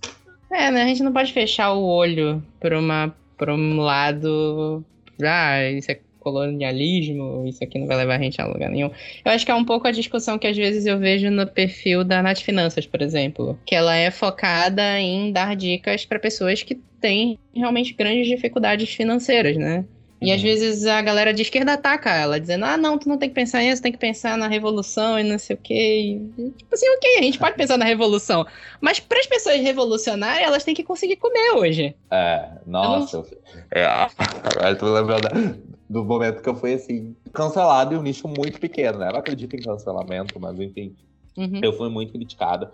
[0.50, 0.82] É, né?
[0.82, 4.84] A gente não pode fechar o olho para uma por um lado,
[5.22, 8.90] ah, isso é colonialismo, isso aqui não vai levar a gente a lugar nenhum.
[9.24, 12.04] Eu acho que é um pouco a discussão que às vezes eu vejo no perfil
[12.04, 16.74] da Nath Finanças, por exemplo, que ela é focada em dar dicas para pessoas que
[17.00, 19.86] têm realmente grandes dificuldades financeiras, né?
[20.22, 20.44] E às uhum.
[20.44, 23.58] vezes a galera de esquerda ataca ela, dizendo: ah, não, tu não tem que pensar
[23.60, 26.20] nisso, tem que pensar na revolução e não sei o quê.
[26.38, 28.46] E, tipo assim, ok, a gente pode pensar na revolução.
[28.80, 31.94] Mas para as pessoas revolucionarem, elas têm que conseguir comer hoje.
[32.10, 33.18] É, nossa.
[33.18, 33.26] Não...
[33.72, 33.84] É,
[34.44, 35.58] agora tô lembrando
[35.90, 39.10] do momento que eu fui assim, cancelado em um nicho muito pequeno, né?
[39.10, 40.94] Eu acredito em cancelamento, mas enfim.
[41.36, 41.60] Uhum.
[41.62, 42.68] Eu fui muito criticado.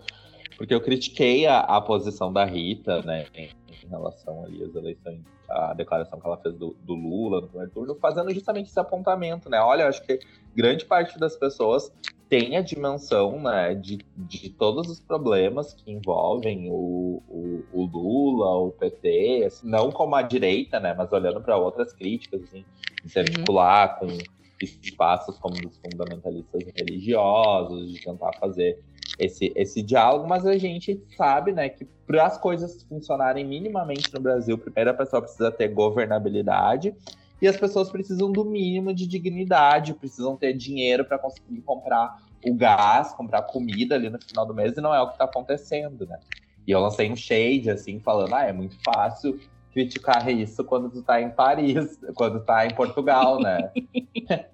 [0.57, 3.25] Porque eu critiquei a, a posição da Rita, né?
[3.33, 3.49] Em,
[3.89, 7.71] em relação ali às eleições a declaração que ela fez do, do, Lula no primeiro
[7.71, 9.59] turno, fazendo justamente esse apontamento, né?
[9.59, 10.19] Olha, eu acho que
[10.55, 11.91] grande parte das pessoas
[12.29, 18.67] tem a dimensão né, de, de todos os problemas que envolvem o, o, o Lula,
[18.67, 22.63] o PT, assim, não como a direita, né, mas olhando para outras críticas, assim,
[23.03, 23.25] de se uhum.
[23.25, 24.09] articular uhum.
[24.09, 24.17] com
[24.61, 28.79] espaços como dos fundamentalistas religiosos, de tentar fazer
[29.19, 34.19] esse, esse diálogo, mas a gente sabe, né, que para as coisas funcionarem minimamente no
[34.19, 36.95] Brasil, primeiro a pessoa precisa ter governabilidade
[37.41, 42.53] e as pessoas precisam do mínimo de dignidade, precisam ter dinheiro para conseguir comprar o
[42.53, 46.05] gás, comprar comida ali no final do mês, e não é o que está acontecendo,
[46.05, 46.19] né?
[46.65, 49.39] E eu lancei um shade, assim, falando, ah, é muito fácil
[49.71, 53.71] criticar isso quando tu tá em Paris, quando tá em Portugal, né?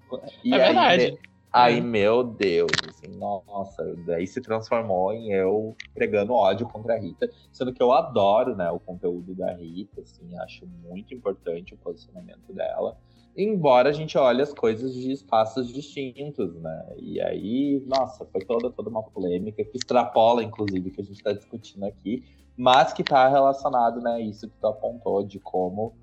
[0.43, 1.19] e é verdade.
[1.57, 7.31] Aí, meu Deus, assim, nossa, daí se transformou em eu pregando ódio contra a Rita,
[7.49, 12.51] sendo que eu adoro, né, o conteúdo da Rita, assim, acho muito importante o posicionamento
[12.51, 12.97] dela.
[13.37, 16.93] Embora a gente olhe as coisas de espaços distintos, né?
[16.97, 21.31] E aí, nossa, foi toda, toda uma polêmica que extrapola, inclusive, que a gente está
[21.31, 22.21] discutindo aqui,
[22.57, 25.93] mas que está relacionado, né, isso que tu apontou de como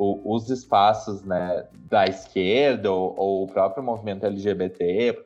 [0.00, 5.22] o, os espaços né, da esquerda ou, ou, o próprio movimento LGBT,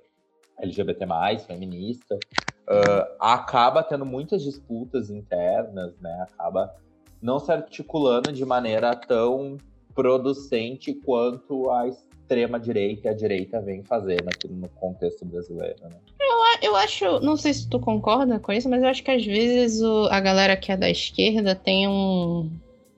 [0.59, 1.07] LGBT+,
[1.47, 6.27] feminista, uh, acaba tendo muitas disputas internas, né?
[6.29, 6.75] Acaba
[7.23, 9.59] não se articulando de maneira tão
[9.95, 15.77] producente quanto a extrema direita e a direita vem fazendo aqui no contexto brasileiro.
[15.85, 15.91] Né?
[16.21, 19.25] Eu, eu acho, não sei se tu concorda com isso, mas eu acho que às
[19.25, 22.51] vezes o, a galera que é da esquerda tem um,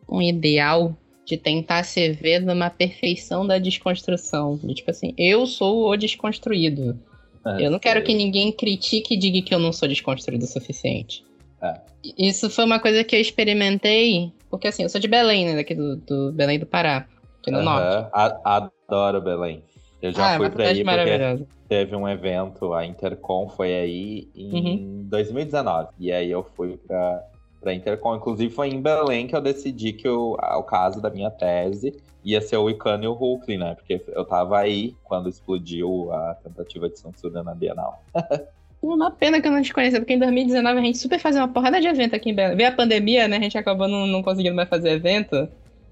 [0.09, 0.97] um ideal
[1.27, 4.57] de tentar se ver numa perfeição da desconstrução.
[4.63, 6.97] De, tipo assim, eu sou o desconstruído.
[7.45, 10.49] É, eu não quero que ninguém critique e diga que eu não sou desconstruído o
[10.49, 11.25] suficiente.
[11.61, 11.81] É.
[12.17, 15.57] Isso foi uma coisa que eu experimentei, porque assim, eu sou de Belém, né?
[15.57, 17.09] Daqui do, do Belém do Pará,
[17.41, 17.65] aqui no uhum.
[17.65, 18.09] norte.
[18.13, 19.65] A, adoro Belém.
[20.01, 24.29] Eu já ah, fui é pra aí porque teve um evento, a Intercom foi aí
[24.37, 25.03] em uhum.
[25.09, 25.89] 2019.
[25.99, 27.25] E aí eu fui pra,
[27.67, 28.15] pra Intercom.
[28.15, 32.41] Inclusive foi em Belém que eu decidi que o, o caso da minha tese ia
[32.41, 33.75] ser o Icano e o Hulkling, né?
[33.75, 38.05] Porque eu tava aí quando explodiu a tentativa de censura na Bienal.
[38.81, 41.49] Uma pena que eu não te conhecia, porque em 2019 a gente super fazia uma
[41.49, 42.57] porrada de evento aqui em Belém.
[42.57, 43.39] Veio a pandemia, né?
[43.39, 45.49] A gente acabou não, não conseguindo mais fazer evento.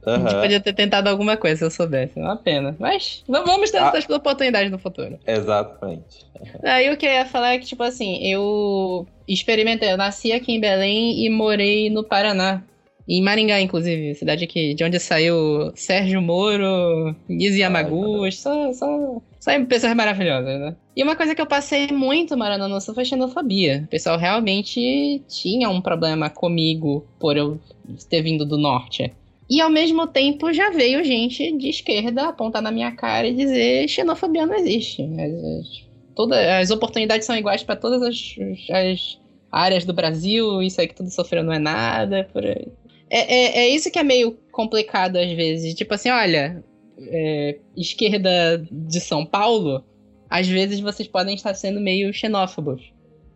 [0.07, 0.15] Uhum.
[0.15, 2.19] A gente podia ter tentado alguma coisa se eu soubesse.
[2.19, 2.77] É uma pena.
[2.79, 3.89] Mas vamos ter ah.
[3.89, 5.19] essas oportunidades no futuro.
[5.27, 6.27] Exatamente.
[6.63, 9.91] Aí o que eu ia falar é que, tipo assim, eu experimentei.
[9.91, 12.63] Eu nasci aqui em Belém e morei no Paraná.
[13.07, 19.65] Em Maringá, inclusive, cidade aqui, de onde saiu Sérgio Moro, Nise Yamaguchi, só, só, só
[19.67, 20.75] pessoas maravilhosas, né?
[20.97, 23.83] E uma coisa que eu passei muito, Maranhão no Sul, foi xenofobia.
[23.85, 27.61] O pessoal realmente tinha um problema comigo por eu
[28.09, 29.13] ter vindo do norte.
[29.49, 33.89] E ao mesmo tempo já veio gente de esquerda apontar na minha cara e dizer
[33.89, 35.03] xenofobia não existe.
[35.03, 35.85] As,
[36.15, 38.37] todas, as oportunidades são iguais para todas as,
[38.71, 39.21] as,
[39.53, 42.29] áreas do Brasil, isso aí que tudo sofreu não é nada.
[42.33, 42.45] Por...
[42.45, 42.67] É,
[43.11, 45.75] é, é, isso que é meio complicado às vezes.
[45.75, 46.65] Tipo assim, olha,
[46.99, 49.85] é, esquerda de São Paulo,
[50.31, 52.93] às vezes vocês podem estar sendo meio xenófobos.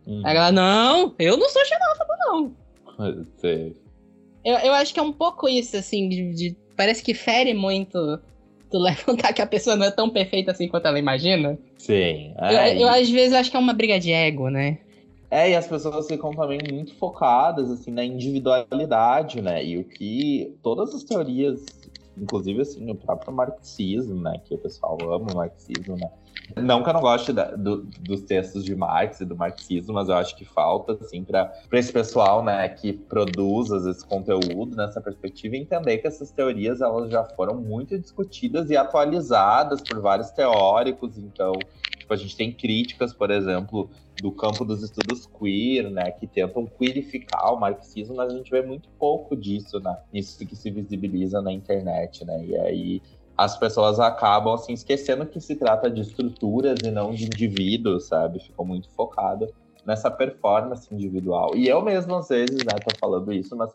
[0.07, 0.23] Hum.
[0.25, 3.23] Aí ela, não, eu não sou xenófobo, não.
[3.37, 3.75] Sei.
[4.49, 8.19] Eu, eu acho que é um pouco isso, assim, de, de, parece que fere muito
[8.69, 11.57] tu levantar que a pessoa não é tão perfeita assim quanto ela imagina.
[11.77, 12.33] Sim.
[12.37, 14.79] É, eu, eu, às vezes acho que é uma briga de ego, né?
[15.31, 19.63] É, e as pessoas ficam também muito focadas, assim, na individualidade, né?
[19.63, 21.63] E o que todas as teorias,
[22.17, 24.41] inclusive, assim, o próprio marxismo, né?
[24.45, 26.09] Que o pessoal ama o marxismo, né?
[26.55, 30.09] Não que eu não goste da, do, dos textos de Marx e do marxismo, mas
[30.09, 35.55] eu acho que falta, assim, para esse pessoal, né, que produz esse conteúdo nessa perspectiva,
[35.55, 41.17] entender que essas teorias elas já foram muito discutidas e atualizadas por vários teóricos.
[41.17, 41.53] Então,
[42.09, 43.89] tipo, a gente tem críticas, por exemplo,
[44.21, 48.61] do campo dos estudos queer, né, que tentam queerificar o marxismo, mas a gente vê
[48.61, 53.01] muito pouco disso, né, nisso que se visibiliza na internet, né, e aí
[53.37, 58.37] as pessoas acabam assim esquecendo que se trata de estruturas e não de indivíduos, sabe?
[58.41, 59.47] Ficou muito focado
[59.85, 61.55] nessa performance individual.
[61.55, 63.71] E eu mesmo às vezes, né, tô falando isso, mas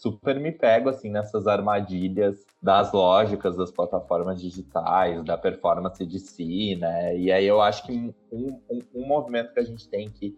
[0.00, 6.76] super me pego assim nessas armadilhas das lógicas das plataformas digitais, da performance de si,
[6.76, 7.16] né?
[7.16, 10.34] E aí eu acho que um, um, um movimento que a gente tem que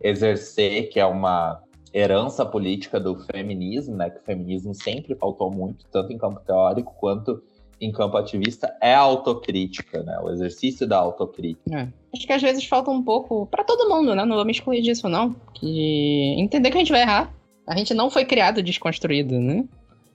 [0.00, 1.62] exercer, que é uma
[1.94, 4.10] herança política do feminismo, né?
[4.10, 7.42] Que o feminismo sempre faltou muito, tanto em campo teórico quanto
[7.80, 10.18] em campo ativista é a autocrítica, né?
[10.20, 11.74] O exercício da autocrítica.
[11.74, 11.88] É.
[12.14, 14.24] Acho que às vezes falta um pouco para todo mundo, né?
[14.24, 15.34] Não vou me excluir disso, não.
[15.54, 17.35] Que entender que a gente vai errar.
[17.66, 19.64] A gente não foi criado desconstruído, né?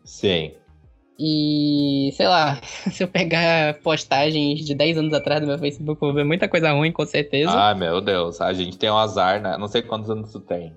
[0.04, 0.54] Sim.
[1.20, 2.60] E, sei lá,
[2.92, 6.48] se eu pegar postagens de 10 anos atrás do meu Facebook, eu vou ver muita
[6.48, 7.52] coisa ruim, com certeza.
[7.52, 8.42] Ah, meu Deus.
[8.42, 9.58] A gente tem um azar, né?
[9.58, 10.74] Não sei quantos anos tu tem.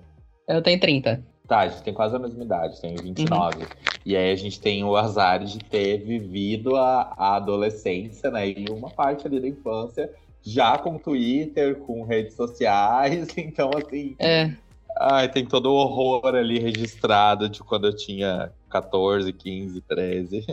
[0.47, 1.23] Eu tenho 30.
[1.47, 3.57] Tá, a gente tem quase a mesma idade, tem 29.
[3.57, 3.65] Uhum.
[4.05, 8.49] E aí a gente tem o azar de ter vivido a, a adolescência, né?
[8.49, 10.11] E uma parte ali da infância
[10.43, 13.27] já com Twitter, com redes sociais.
[13.37, 14.15] Então, assim.
[14.19, 14.51] É.
[14.97, 20.45] Ai, tem todo o horror ali registrado de quando eu tinha 14, 15, 13.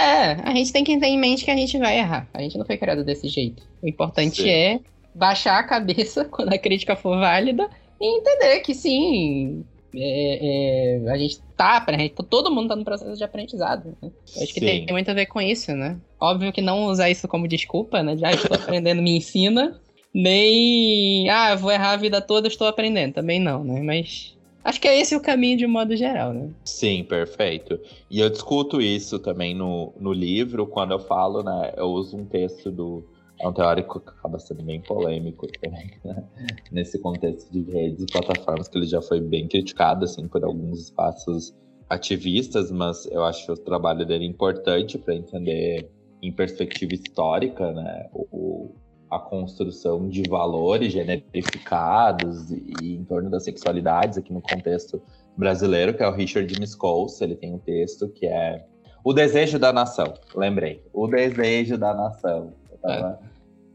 [0.00, 2.28] É, a gente tem que ter em mente que a gente vai errar.
[2.32, 3.62] A gente não foi criado desse jeito.
[3.82, 4.48] O importante sim.
[4.48, 4.80] é
[5.14, 7.68] baixar a cabeça quando a crítica for válida
[8.00, 9.64] e entender que sim,
[9.94, 13.96] é, é, a gente tá aprendendo, todo mundo tá no processo de aprendizado.
[14.02, 14.10] Né?
[14.40, 15.96] acho que tem, tem, muito a ver com isso, né?
[16.18, 18.16] Óbvio que não usar isso como desculpa, né?
[18.16, 19.80] Já estou aprendendo, me ensina.
[20.14, 23.14] Nem, ah, vou errar a vida toda, estou aprendendo.
[23.14, 23.80] Também não, né?
[23.82, 26.50] Mas acho que é esse o caminho de modo geral, né?
[26.64, 27.80] Sim, perfeito.
[28.10, 31.72] E eu discuto isso também no, no livro, quando eu falo, né?
[31.76, 33.04] Eu uso um texto do
[33.42, 36.24] é um teórico que acaba sendo bem polêmico também, né?
[36.70, 40.80] nesse contexto de redes e plataformas, que ele já foi bem criticado assim, por alguns
[40.80, 41.52] espaços
[41.90, 45.90] ativistas, mas eu acho o trabalho dele importante para entender
[46.22, 48.70] em perspectiva histórica né, o,
[49.14, 55.02] a construção de valores generificados e, em torno das sexualidades aqui no contexto
[55.36, 58.64] brasileiro, que é o Richard Miscous, ele tem um texto que é
[59.04, 62.54] O Desejo da Nação, lembrei, O Desejo da Nação.
[62.70, 63.20] Eu tava...
[63.28, 63.32] É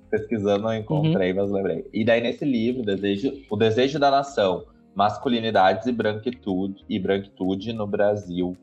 [0.10, 1.38] pesquisando, não encontrei, uhum.
[1.38, 1.86] mas lembrei.
[1.94, 4.66] E daí nesse livro, Desejo, O Desejo da Nação,
[4.96, 8.56] Masculinidades e Branquitude, e Branquitude no Brasil.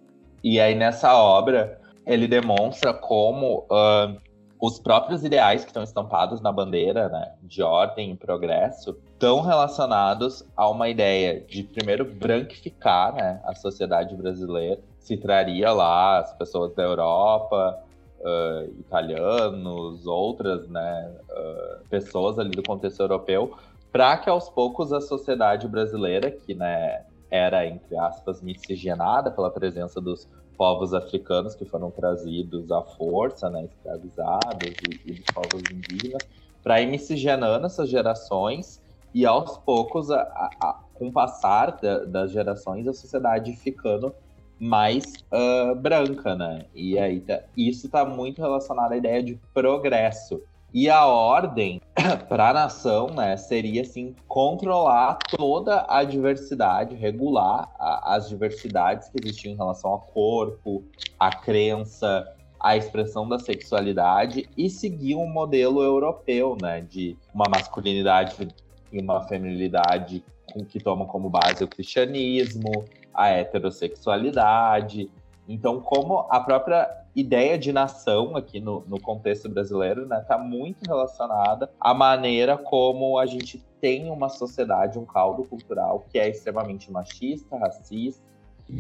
[0.43, 4.19] E aí nessa obra, ele demonstra como uh,
[4.67, 10.43] os próprios ideais que estão estampados na bandeira, né, de ordem e progresso, estão relacionados
[10.57, 14.81] a uma ideia de, primeiro, branquificar né, a sociedade brasileira.
[14.99, 17.79] Se traria lá as pessoas da Europa,
[18.21, 23.55] uh, italianos, outras né, uh, pessoas ali do contexto europeu,
[23.93, 30.01] para que aos poucos a sociedade brasileira, que né, era, entre aspas, miscigenada pela presença
[30.01, 30.27] dos
[30.57, 36.23] povos africanos que foram trazidos à força, né, escravizados, e, e dos povos indígenas,
[36.63, 38.81] para ir miscigenando essas gerações
[39.13, 44.15] e aos poucos, a, a, com o passar da, das gerações, a sociedade ficando
[44.59, 46.65] mais uh, branca, né?
[46.75, 50.43] E aí tá, isso está muito relacionado à ideia de progresso.
[50.75, 51.81] E a ordem
[52.29, 59.25] para a nação, né, seria assim controlar toda a diversidade, regular a, as diversidades que
[59.25, 60.83] existiam em relação ao corpo,
[61.17, 62.27] à crença,
[62.59, 68.49] à expressão da sexualidade e seguir um modelo europeu, né, de uma masculinidade
[68.93, 70.25] e uma feminilidade
[70.69, 75.09] que tomam como base o cristianismo, a heterossexualidade.
[75.49, 80.83] Então, como a própria ideia de nação aqui no, no contexto brasileiro né, tá muito
[80.87, 86.91] relacionada à maneira como a gente tem uma sociedade, um caldo cultural que é extremamente
[86.91, 88.23] machista, racista,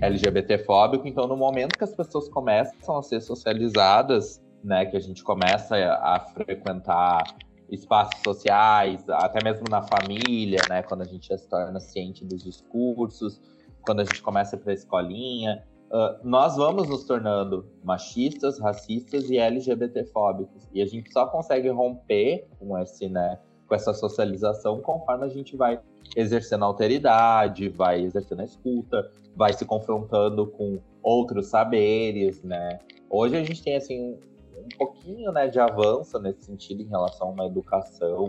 [0.00, 1.06] LGBTfóbico.
[1.06, 5.76] Então, no momento que as pessoas começam a ser socializadas, né, que a gente começa
[5.76, 7.22] a frequentar
[7.70, 12.42] espaços sociais, até mesmo na família, né, quando a gente já se torna ciente dos
[12.42, 13.40] discursos,
[13.82, 19.38] quando a gente começa para a escolinha, uh, nós vamos nos tornando machistas, racistas e
[19.38, 20.68] LGBTfóbicos.
[20.72, 25.56] E a gente só consegue romper com esse, né, com essa socialização conforme a gente
[25.56, 25.80] vai
[26.16, 32.78] exercendo alteridade, vai exercendo a escuta, vai se confrontando com outros saberes, né?
[33.10, 34.18] Hoje a gente tem assim
[34.56, 38.26] um pouquinho, né, de avanço nesse sentido em relação a uma educação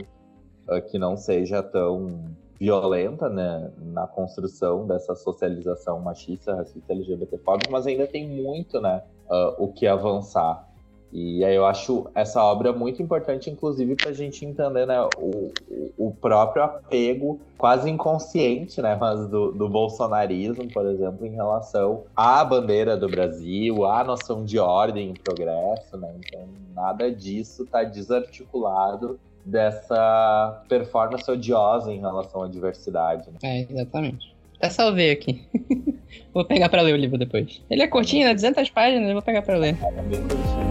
[0.67, 7.85] uh, que não seja tão violenta né, na construção dessa socialização machista, racista, LGBTfóbica, mas
[7.85, 10.67] ainda tem muito né, uh, o que avançar.
[11.17, 15.51] E aí eu acho essa obra muito importante, inclusive, para a gente entender né, o,
[15.97, 22.43] o próprio apego quase inconsciente, né, mas do, do bolsonarismo, por exemplo, em relação à
[22.43, 25.95] bandeira do Brasil, à noção de ordem e progresso.
[25.95, 26.13] Né?
[26.17, 33.29] Então, nada disso está desarticulado dessa performance odiosa em relação à diversidade.
[33.29, 33.37] Né?
[33.43, 34.33] É, exatamente.
[34.57, 35.43] Até salvei aqui.
[36.33, 37.61] vou pegar para ler o livro depois.
[37.69, 38.33] Ele é curtinho, né?
[38.33, 39.77] 200 páginas, eu vou pegar para ler.
[39.83, 40.64] É, é bem curtinho.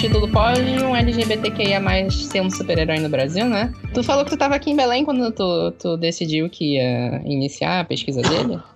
[0.00, 1.78] Título pode um LGBTQIA
[2.10, 3.70] ser um super-herói no Brasil, né?
[3.92, 7.80] Tu falou que tu tava aqui em Belém quando tu, tu decidiu que ia iniciar
[7.80, 8.58] a pesquisa dele?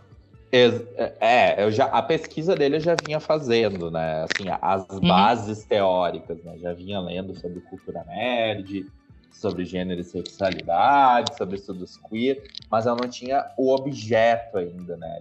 [1.20, 4.22] É, eu já, a pesquisa dele eu já vinha fazendo, né?
[4.22, 5.00] Assim, as uhum.
[5.00, 6.56] bases teóricas, né?
[6.58, 8.86] Já vinha lendo sobre cultura nerd,
[9.32, 15.18] sobre gênero e sexualidade, sobre estudos queer, mas eu não tinha o objeto ainda, né?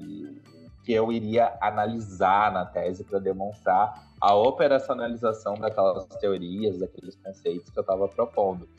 [0.83, 7.77] que eu iria analisar na tese para demonstrar a operacionalização daquelas teorias, daqueles conceitos que
[7.77, 8.69] eu estava propondo.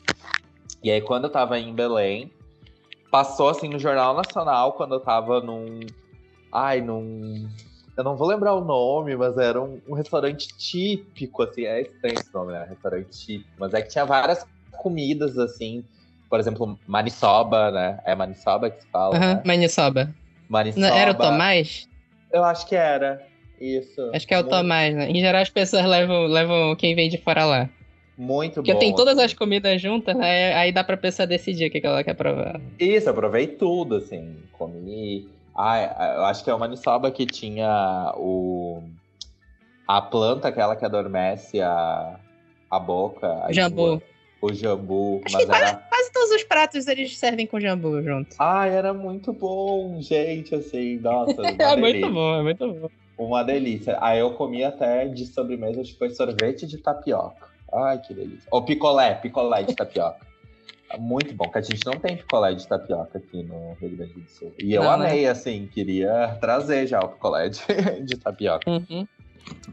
[0.81, 2.31] E aí, quando eu estava em Belém,
[3.11, 5.81] passou assim no Jornal Nacional, quando eu estava num.
[6.51, 7.47] Ai, num.
[7.95, 12.15] Eu não vou lembrar o nome, mas era um, um restaurante típico, assim, é estranho
[12.15, 12.65] esse nome, né?
[12.67, 15.85] Restaurante típico, mas é que tinha várias comidas, assim,
[16.27, 17.99] por exemplo, maniçoba, né?
[18.03, 19.13] É maniçoba que se fala.
[19.13, 19.43] Uhum, né?
[19.45, 20.09] maniçoba.
[20.49, 20.87] Maniçoba.
[20.87, 21.87] Não, era o Tomás?
[22.31, 23.34] Eu acho que era.
[23.59, 24.11] Isso.
[24.13, 24.55] Acho que é o muito...
[24.55, 25.09] Tomás, né?
[25.09, 27.69] Em geral as pessoas levam, levam quem vem de fora lá.
[28.17, 28.79] Muito Porque bom.
[28.79, 30.53] Porque tem todas as comidas juntas, né?
[30.53, 32.59] Aí dá pra pessoa decidir o que ela quer provar.
[32.79, 34.37] Isso, eu provei tudo, assim.
[34.53, 35.27] Comi.
[35.55, 38.81] Ah, eu acho que é uma maniçoba que tinha o.
[39.87, 42.19] A planta, aquela que adormece a,
[42.71, 43.43] a boca.
[43.43, 44.01] A jambu.
[44.41, 45.21] O jambu.
[45.25, 45.57] Acho mas era...
[45.57, 48.35] quase, quase, todos os pratos eles servem com jambu junto.
[48.39, 51.35] Ah, era muito bom, gente, assim, nossa.
[51.45, 52.89] é muito bom, é muito bom.
[53.17, 53.97] Uma delícia.
[54.01, 57.47] Aí eu comi até de sobremesa, acho que foi sorvete de tapioca.
[57.73, 58.47] Ai, que delícia.
[58.51, 60.19] Ou picolé, picolé de tapioca.
[60.99, 64.29] Muito bom, que a gente não tem picolé de tapioca aqui no Rio Grande do
[64.29, 64.53] Sul.
[64.59, 65.07] E eu não, né?
[65.07, 65.29] amei, né?
[65.29, 67.59] assim, queria trazer já o picolé de,
[68.05, 68.69] de tapioca.
[68.69, 69.07] Uhum.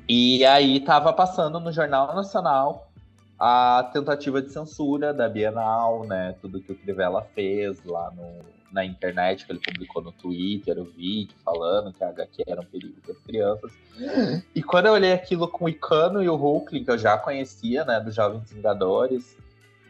[0.09, 2.91] E aí tava passando no Jornal Nacional
[3.39, 6.35] a tentativa de censura da Bienal, né?
[6.41, 8.23] Tudo que o Crivella fez lá no,
[8.73, 12.65] na internet, que ele publicou no Twitter, o vídeo falando que a HQ era um
[12.65, 13.73] perigo para as crianças.
[14.55, 17.85] E quando eu olhei aquilo com o Icano e o Hulkling, que eu já conhecia,
[17.85, 19.37] né, dos Jovens Vingadores,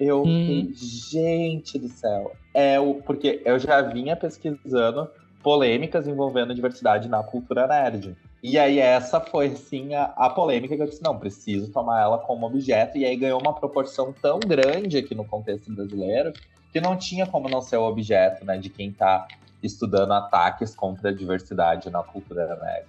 [0.01, 0.24] eu hum.
[0.24, 2.33] fiquei, gente do céu.
[2.53, 5.09] É o, porque eu já vinha pesquisando
[5.43, 8.16] polêmicas envolvendo diversidade na cultura nerd.
[8.43, 12.18] E aí essa foi, assim, a, a, polêmica que eu disse, não, preciso tomar ela
[12.18, 12.99] como objeto.
[12.99, 16.33] E aí ganhou uma proporção tão grande aqui no contexto brasileiro
[16.72, 19.28] que não tinha como não ser o objeto, né, de quem está
[19.62, 22.86] estudando ataques contra a diversidade na cultura nerd.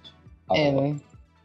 [0.50, 0.96] É, né?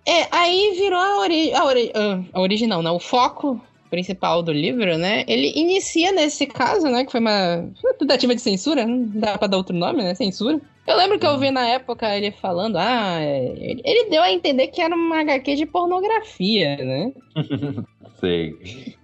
[0.08, 1.92] É, aí virou a, ori a, ori
[2.34, 2.90] a original, né?
[2.90, 5.24] O foco principal do livro, né?
[5.28, 7.06] Ele inicia nesse caso, né?
[7.06, 10.16] Que foi uma, tentativa de censura, não dá pra dar outro nome, né?
[10.16, 10.60] Censura.
[10.88, 14.68] Eu lembro que eu vi na época ele falando, ah, ele, ele deu a entender
[14.68, 17.12] que era uma HQ de pornografia, né?
[18.20, 18.56] Sei.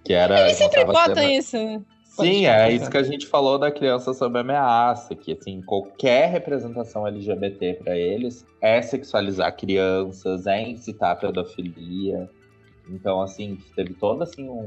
[0.04, 0.40] Que era.
[0.40, 1.80] Ele sempre bota isso, né?
[2.22, 7.06] Sim, é isso que a gente falou da criança sob ameaça, que assim, qualquer representação
[7.06, 12.30] LGBT para eles é sexualizar crianças, é incitar a pedofilia.
[12.88, 14.66] Então, assim, teve todo assim um,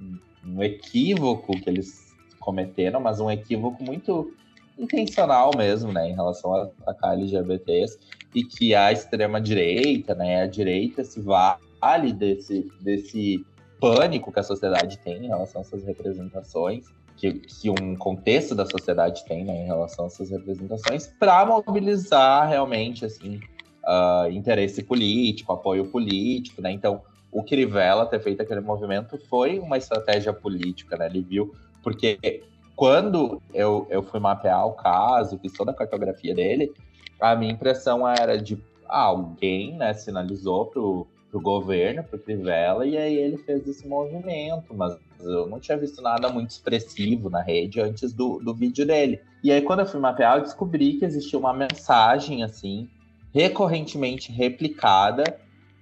[0.00, 4.32] um, um equívoco que eles cometeram, mas um equívoco muito
[4.78, 7.98] intencional mesmo, né, em relação a atacar LGBTs,
[8.34, 13.44] e que a extrema-direita, né, a direita se vale desse, desse
[13.80, 18.66] pânico que a sociedade tem em relação a essas representações, que, que um contexto da
[18.66, 23.40] sociedade tem né, em relação a essas representações, para mobilizar realmente assim
[23.84, 26.70] uh, interesse político, apoio político, né?
[26.70, 27.02] Então,
[27.32, 31.06] o Crivella ter feito aquele movimento foi uma estratégia política, né?
[31.06, 32.42] Ele viu, porque
[32.74, 36.72] quando eu, eu fui mapear o caso, fiz toda a cartografia dele,
[37.20, 38.58] a minha impressão era de
[38.88, 44.74] ah, alguém, né, sinalizou pro pro governo, pro Crivella, e aí ele fez esse movimento,
[44.74, 49.20] mas eu não tinha visto nada muito expressivo na rede antes do, do vídeo dele.
[49.42, 52.88] E aí, quando eu fui mapear, eu descobri que existia uma mensagem, assim,
[53.32, 55.24] recorrentemente replicada,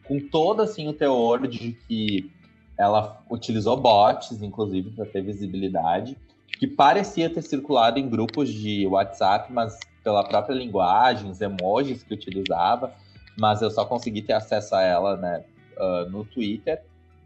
[0.04, 2.30] com todo, assim, o teor de que
[2.76, 6.16] ela utilizou bots, inclusive, para ter visibilidade,
[6.58, 12.14] que parecia ter circulado em grupos de WhatsApp, mas pela própria linguagem, os emojis que
[12.14, 12.92] utilizava,
[13.38, 15.44] mas eu só consegui ter acesso a ela, né,
[15.76, 16.82] uh, no Twitter,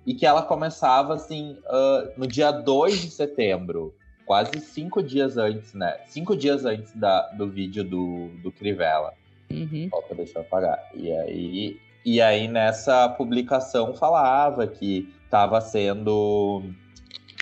[0.06, 3.94] e que ela começava, assim, uh, no dia 2 de setembro,
[4.26, 9.14] quase cinco dias antes, né, cinco dias antes da, do vídeo do, do Crivella.
[9.50, 9.88] Uhum.
[9.92, 10.78] Opa, deixa eu apagar.
[10.94, 16.62] E aí, e aí, nessa publicação, falava que estava sendo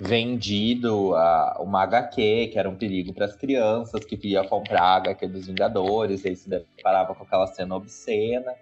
[0.01, 4.97] vendido a, uma HQ, que era um perigo para as crianças, que ia comprar a
[4.97, 8.55] HQ dos Vingadores, e aí se deparava com aquela cena obscena.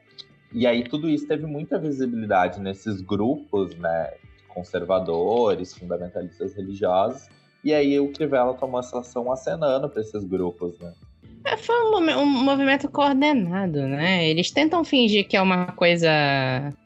[0.53, 4.15] E aí tudo isso teve muita visibilidade nesses grupos, né,
[4.49, 7.29] conservadores, fundamentalistas religiosos.
[7.63, 10.93] E aí o Crivella tomou essa ação acenando para esses grupos, né?
[11.45, 14.29] É, foi um, um, movimento coordenado, né?
[14.29, 16.11] Eles tentam fingir que é uma coisa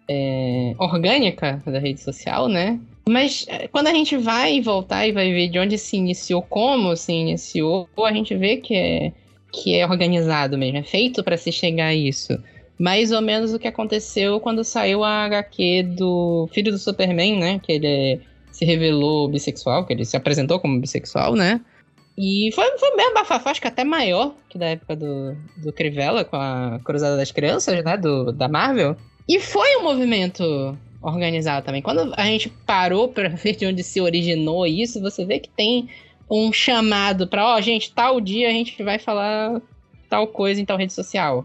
[0.09, 2.79] é, orgânica da rede social, né?
[3.09, 6.97] Mas é, quando a gente vai voltar e vai ver de onde se iniciou, como
[6.97, 9.13] se iniciou, a gente vê que é,
[9.53, 12.39] que é organizado mesmo, é feito para se chegar a isso.
[12.79, 17.61] Mais ou menos o que aconteceu quando saiu a HQ do filho do Superman, né?
[17.63, 21.61] Que ele se revelou bissexual, que ele se apresentou como bissexual, né?
[22.17, 26.25] E foi, foi bem bafafá, acho que até maior que da época do, do Crivella
[26.25, 27.97] com a Cruzada das Crianças, né?
[27.97, 28.97] Do, da Marvel.
[29.29, 31.83] E foi um movimento organizado também.
[31.83, 35.89] Quando a gente parou para ver de onde se originou isso, você vê que tem
[36.31, 39.61] um chamado para, ó, oh, gente, tal dia a gente vai falar
[40.09, 41.45] tal coisa em tal rede social.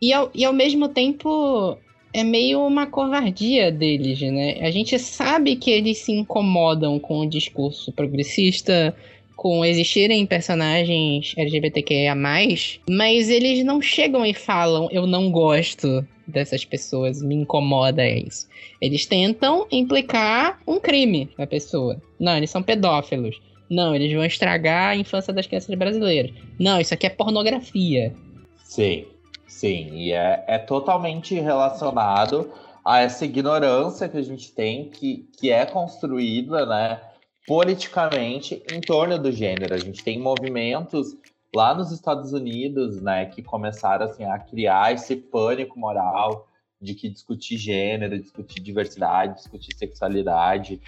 [0.00, 1.76] E ao, e ao mesmo tempo
[2.12, 4.58] é meio uma covardia deles, né?
[4.60, 8.94] A gente sabe que eles se incomodam com o discurso progressista,
[9.42, 17.20] com existirem personagens LGBTQIA+, mas eles não chegam e falam, eu não gosto dessas pessoas,
[17.20, 18.46] me incomoda isso.
[18.80, 22.00] Eles tentam implicar um crime na pessoa.
[22.20, 23.40] Não, eles são pedófilos.
[23.68, 26.30] Não, eles vão estragar a infância das crianças brasileiras.
[26.56, 28.14] Não, isso aqui é pornografia.
[28.62, 29.06] Sim,
[29.48, 29.88] sim.
[29.92, 32.48] E é, é totalmente relacionado
[32.84, 37.00] a essa ignorância que a gente tem, que, que é construída, né,
[37.46, 39.74] politicamente em torno do gênero.
[39.74, 41.16] A gente tem movimentos
[41.54, 46.48] lá nos Estados Unidos, né, que começaram assim a criar esse pânico moral
[46.80, 50.80] de que discutir gênero, discutir diversidade, discutir sexualidade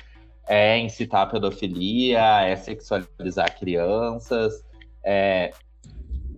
[0.47, 4.65] é incitar a pedofilia, é sexualizar crianças,
[5.03, 5.53] é,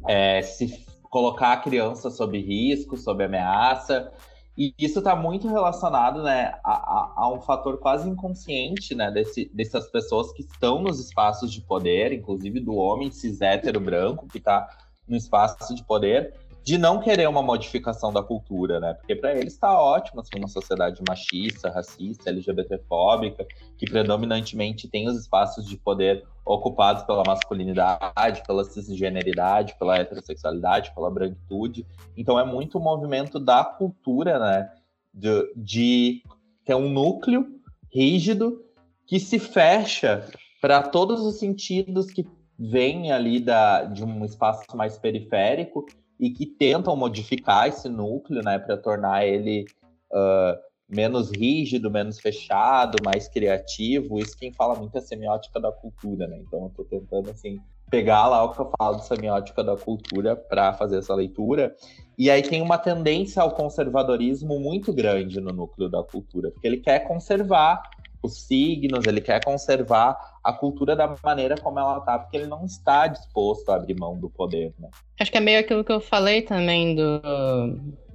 [0.06, 4.12] é se colocar a criança sob risco, sob ameaça.
[4.56, 9.50] E isso está muito relacionado né, a, a, a, um fator quase inconsciente né, desse,
[9.52, 14.38] dessas pessoas que estão nos espaços de poder, inclusive do homem cis hétero branco que
[14.38, 14.66] está
[15.06, 16.34] no espaço de poder,
[16.64, 18.94] de não querer uma modificação da cultura, né?
[18.94, 23.46] Porque para eles está ótimo assim, uma sociedade machista, racista, LGBTfóbica,
[23.78, 31.10] que predominantemente tem os espaços de poder ocupados pela masculinidade, pela cisgeneridade, pela heterossexualidade, pela
[31.10, 31.84] branquitude.
[32.16, 34.70] Então é muito o movimento da cultura, né?
[35.12, 36.22] De, de
[36.64, 37.46] ter um núcleo
[37.92, 38.62] rígido
[39.06, 40.28] que se fecha
[40.60, 42.26] para todos os sentidos que
[42.58, 45.86] vêm ali da, de um espaço mais periférico
[46.18, 49.66] e que tentam modificar esse núcleo, né, para tornar ele
[50.10, 50.58] uh,
[50.88, 54.18] menos rígido, menos fechado, mais criativo.
[54.18, 56.38] Isso quem fala muito é semiótica da cultura, né?
[56.38, 57.58] Então eu estou tentando assim
[57.90, 61.74] pegar lá o que eu falo de semiótica da cultura para fazer essa leitura.
[62.18, 66.78] E aí tem uma tendência ao conservadorismo muito grande no núcleo da cultura, porque ele
[66.78, 67.82] quer conservar
[68.22, 72.64] os signos, ele quer conservar a cultura da maneira como ela tá, porque ele não
[72.64, 74.88] está disposto a abrir mão do poder, né?
[75.20, 77.20] Acho que é meio aquilo que eu falei também do.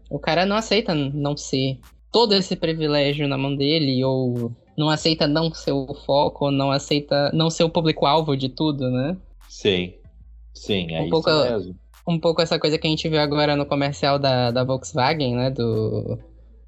[0.09, 1.79] O cara não aceita não ser
[2.11, 6.71] todo esse privilégio na mão dele, ou não aceita não ser o foco, ou não
[6.71, 9.17] aceita não ser o público-alvo de tudo, né?
[9.49, 9.93] Sim.
[10.53, 11.75] Sim, é um isso pouco, mesmo.
[12.07, 15.49] Um pouco essa coisa que a gente viu agora no comercial da, da Volkswagen, né?
[15.49, 16.19] Do,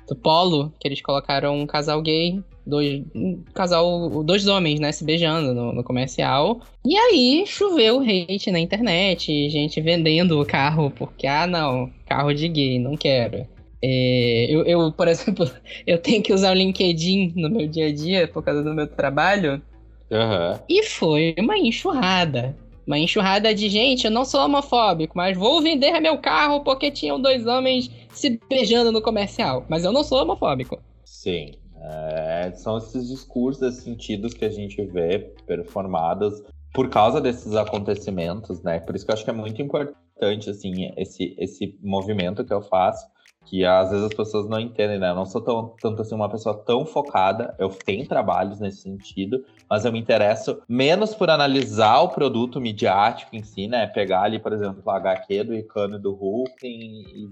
[0.08, 5.04] do Polo, que eles colocaram um casal gay dois um casal, dois homens, né, se
[5.04, 6.62] beijando no, no, comercial.
[6.86, 12.48] E aí choveu hate na internet, gente vendendo o carro porque, ah, não, carro de
[12.48, 13.46] gay, não quero.
[13.84, 15.50] É, eu, eu, por exemplo,
[15.86, 18.88] eu tenho que usar o LinkedIn no meu dia a dia por causa do meu
[18.88, 19.62] trabalho.
[20.10, 20.60] Uhum.
[20.70, 22.56] E foi uma enxurrada.
[22.86, 27.22] Uma enxurrada de gente, eu não sou homofóbico, mas vou vender meu carro porque tinham
[27.22, 29.66] dois homens se beijando no comercial.
[29.70, 30.80] Mas eu não sou homofóbico.
[31.06, 31.54] Sim.
[31.82, 36.42] É, são esses discursos, sentidos que a gente vê performados
[36.74, 38.80] por causa desses acontecimentos, né?
[38.80, 42.62] Por isso que eu acho que é muito importante, assim, esse, esse movimento que eu
[42.62, 43.06] faço,
[43.46, 45.10] que às vezes as pessoas não entendem, né?
[45.10, 49.44] Eu não sou tão, tanto assim uma pessoa tão focada, eu tenho trabalhos nesse sentido,
[49.70, 53.86] mas eu me interesso menos por analisar o produto midiático em si, né?
[53.88, 57.30] Pegar ali, por exemplo, o HQ do Icano do Hulk e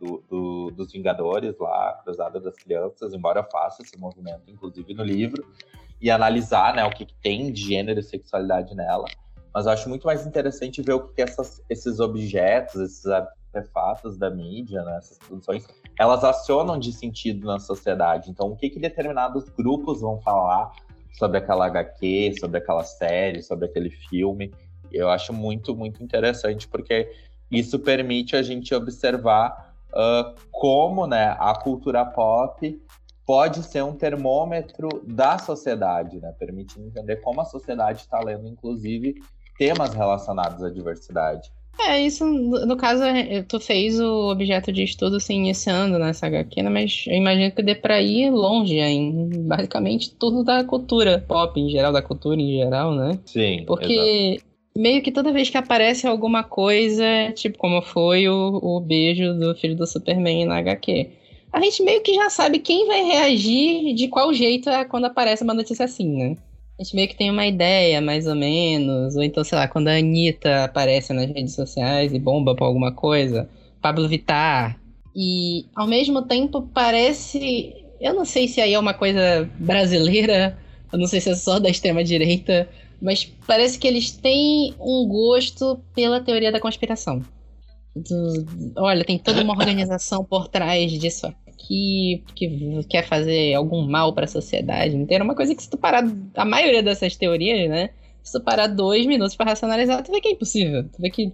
[0.00, 5.02] do, do, dos Vingadores lá, Cruzada das Crianças, embora eu faça esse movimento, inclusive no
[5.02, 5.44] livro,
[6.00, 9.06] e analisar né, o que, que tem de gênero e sexualidade nela.
[9.54, 13.06] Mas eu acho muito mais interessante ver o que, que essas, esses objetos, esses
[13.54, 15.66] artefatos da mídia, né, essas produções,
[15.98, 18.30] elas acionam de sentido na sociedade.
[18.30, 20.72] Então, o que, que determinados grupos vão falar
[21.14, 24.52] sobre aquela HQ, sobre aquela série, sobre aquele filme.
[24.92, 27.10] Eu acho muito, muito interessante, porque
[27.50, 32.80] isso permite a gente observar uh, como né, a cultura pop
[33.24, 39.14] pode ser um termômetro da sociedade, né, permitindo entender como a sociedade está lendo, inclusive,
[39.56, 41.50] temas relacionados à diversidade.
[41.78, 46.62] É, isso, no caso, é, tu fez o objeto de estudo se iniciando nessa HQ,
[46.62, 51.60] né, mas eu imagino que dê pra ir longe em basicamente tudo da cultura pop,
[51.60, 53.18] em geral, da cultura em geral, né?
[53.26, 57.04] Sim, Porque exato meio que toda vez que aparece alguma coisa,
[57.34, 61.10] tipo como foi o, o beijo do filho do Superman na HQ,
[61.52, 65.44] a gente meio que já sabe quem vai reagir de qual jeito é quando aparece
[65.44, 66.36] uma notícia assim, né?
[66.78, 69.14] A gente meio que tem uma ideia, mais ou menos.
[69.14, 72.92] Ou então, sei lá, quando a Anitta aparece nas redes sociais e bomba por alguma
[72.92, 73.48] coisa.
[73.80, 74.78] Pablo Vittar.
[75.14, 77.74] E, ao mesmo tempo, parece...
[78.00, 80.58] Eu não sei se aí é uma coisa brasileira.
[80.92, 82.68] Eu não sei se é só da extrema-direita.
[83.00, 87.22] Mas parece que eles têm um gosto pela teoria da conspiração.
[87.94, 94.12] Do, olha, tem toda uma organização por trás disso aqui, que quer fazer algum mal
[94.12, 95.24] para a sociedade inteira.
[95.24, 97.90] Uma coisa que se tu parar, a maioria dessas teorias, né?
[98.22, 100.84] Se tu parar dois minutos para racionalizar, tu vê que é impossível.
[100.84, 101.32] Tu vê que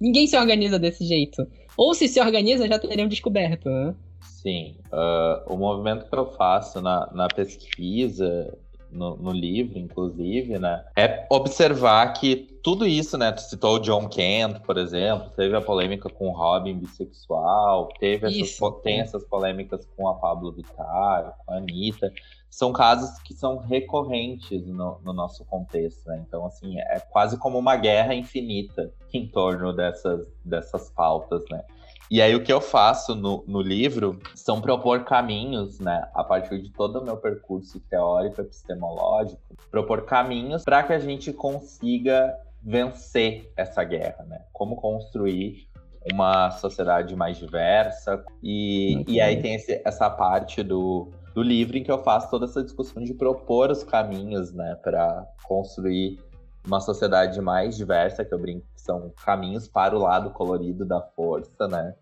[0.00, 1.46] ninguém se organiza desse jeito.
[1.76, 3.94] Ou se se organiza, já teriam descoberto, né?
[4.20, 4.76] Sim.
[4.92, 8.56] Uh, o movimento que eu faço na, na pesquisa
[8.90, 10.84] no, no, livro, inclusive, né?
[10.96, 13.32] É observar que tudo isso, né?
[13.32, 18.26] Tu citou o John Kent, por exemplo, teve a polêmica com o Robin bissexual, teve
[18.26, 22.12] essas, tem essas polêmicas com a Pablo Vittar, com a Anitta.
[22.50, 26.22] São casos que são recorrentes no, no nosso contexto, né?
[26.26, 31.62] Então, assim, é quase como uma guerra infinita em torno dessas, dessas pautas, né?
[32.10, 36.60] E aí o que eu faço no, no livro são propor caminhos, né, a partir
[36.60, 39.40] de todo o meu percurso teórico epistemológico,
[39.70, 44.42] propor caminhos para que a gente consiga vencer essa guerra, né?
[44.52, 45.68] Como construir
[46.12, 48.24] uma sociedade mais diversa.
[48.42, 52.46] E, e aí tem esse, essa parte do, do livro em que eu faço toda
[52.46, 56.18] essa discussão de propor os caminhos, né, para construir
[56.66, 61.68] uma sociedade mais diversa, que eu brinco são caminhos para o lado colorido da força,
[61.68, 61.94] né?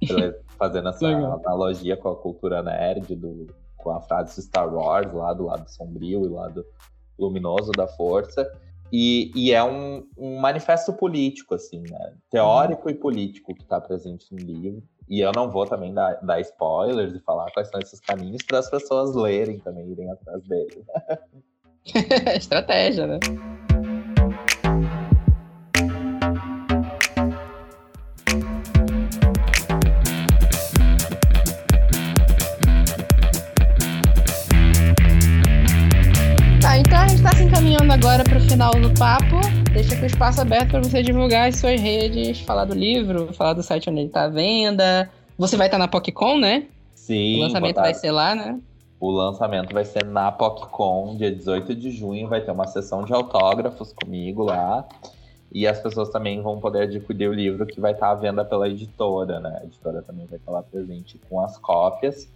[0.58, 5.44] Fazendo essa analogia com a cultura nerd, do, com a frase Star Wars lá do
[5.44, 6.64] lado sombrio e lado
[7.18, 8.50] luminoso da força.
[8.92, 12.12] E, e é um, um, manifesto político, assim, né?
[12.30, 14.82] Teórico e político que está presente no livro.
[15.08, 18.58] E eu não vou também dar, dar spoilers e falar quais são esses caminhos para
[18.58, 20.84] as pessoas lerem também, irem atrás dele.
[22.36, 23.18] Estratégia, né?
[39.92, 43.62] Aqui o espaço aberto para você divulgar as suas redes, falar do livro, falar do
[43.62, 45.10] site onde ele está à venda.
[45.36, 46.66] Você vai estar tá na PocCon, né?
[46.94, 47.38] Sim.
[47.38, 48.58] O lançamento vai ser lá, né?
[48.98, 52.26] O lançamento vai ser na PocCon, dia 18 de junho.
[52.26, 54.86] Vai ter uma sessão de autógrafos comigo lá.
[55.52, 58.44] E as pessoas também vão poder adquirir o livro que vai estar tá à venda
[58.44, 59.58] pela editora, né?
[59.60, 62.26] A editora também vai estar lá presente com as cópias.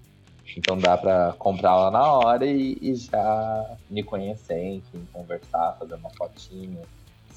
[0.57, 5.95] Então dá para comprar lá na hora e, e, já me conhecer, enfim, conversar, fazer
[5.95, 6.81] uma fotinho,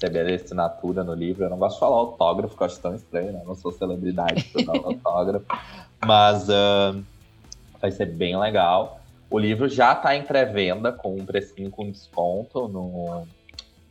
[0.00, 1.44] receber a assinatura no livro.
[1.44, 3.40] Eu não gosto de falar autógrafo, que eu acho tão estranho, né?
[3.42, 5.46] Eu não sou celebridade para dar autógrafo.
[6.04, 7.04] Mas uh,
[7.80, 9.00] vai ser bem legal.
[9.28, 13.26] O livro já está em pré-venda com um precinho com desconto no,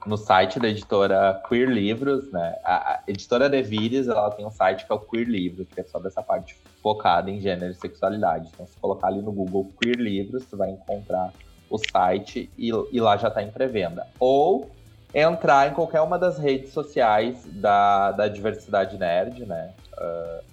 [0.05, 2.57] no site da editora Queer Livros, né?
[2.63, 5.83] A, a editora Devires, ela tem um site que é o Queer Livros, que é
[5.83, 8.49] só dessa parte focada em gênero e sexualidade.
[8.53, 11.31] Então, se colocar ali no Google Queer Livros, você vai encontrar
[11.69, 14.07] o site e, e lá já está em pré-venda.
[14.19, 14.69] Ou
[15.13, 19.73] entrar em qualquer uma das redes sociais da, da Diversidade Nerd, né?
[19.97, 20.43] Uh,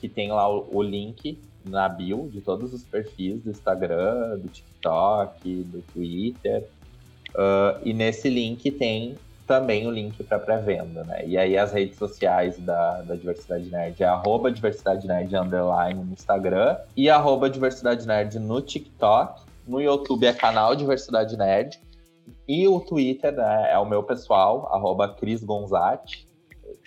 [0.00, 4.48] que tem lá o, o link na bio de todos os perfis do Instagram, do
[4.48, 6.64] TikTok, do Twitter.
[7.30, 11.24] Uh, e nesse link tem também o link para pré-venda, né?
[11.24, 16.12] E aí as redes sociais da, da Diversidade Nerd é arroba Diversidade Nerd underline no
[16.12, 19.42] Instagram e arroba Diversidade Nerd no TikTok.
[19.66, 21.78] No YouTube é canal Diversidade Nerd.
[22.48, 26.28] E o Twitter né, é o meu pessoal, arroba Cris Gonzatti,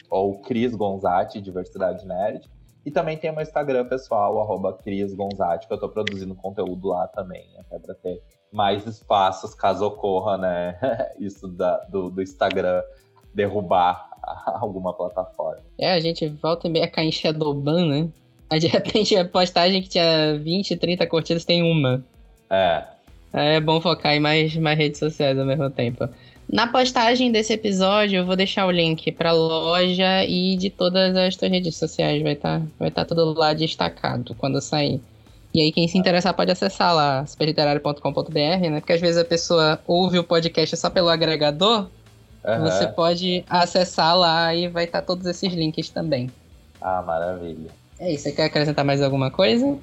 [0.09, 2.49] ou Cris Gonzatti, Diversidade Nerd.
[2.85, 6.87] E também tem o meu Instagram pessoal, arroba Cris Gonzatti, que eu tô produzindo conteúdo
[6.87, 10.79] lá também, até pra ter mais espaços caso ocorra, né?
[11.19, 12.81] Isso da, do, do Instagram
[13.33, 14.09] derrubar
[14.45, 15.61] alguma plataforma.
[15.77, 18.09] É, a gente volta e meia cair em Shadowban, né?
[18.49, 22.03] Aí de repente a postagem que tinha 20, 30 curtidas tem uma.
[22.49, 22.83] É.
[23.31, 26.09] É bom focar em mais, mais redes sociais ao mesmo tempo.
[26.51, 31.35] Na postagem desse episódio, eu vou deixar o link pra loja e de todas as
[31.35, 32.23] tuas redes sociais.
[32.23, 34.99] Vai estar tá, vai tá tudo lá destacado quando sair.
[35.53, 38.79] E aí, quem se interessar pode acessar lá, superliterário.com.br, né?
[38.79, 41.87] Porque às vezes a pessoa ouve o podcast só pelo agregador.
[42.43, 42.61] Uhum.
[42.63, 46.31] Você pode acessar lá e vai estar todos esses links também.
[46.81, 47.69] Ah, maravilha.
[47.99, 48.23] É isso.
[48.23, 49.77] Você quer acrescentar mais alguma coisa?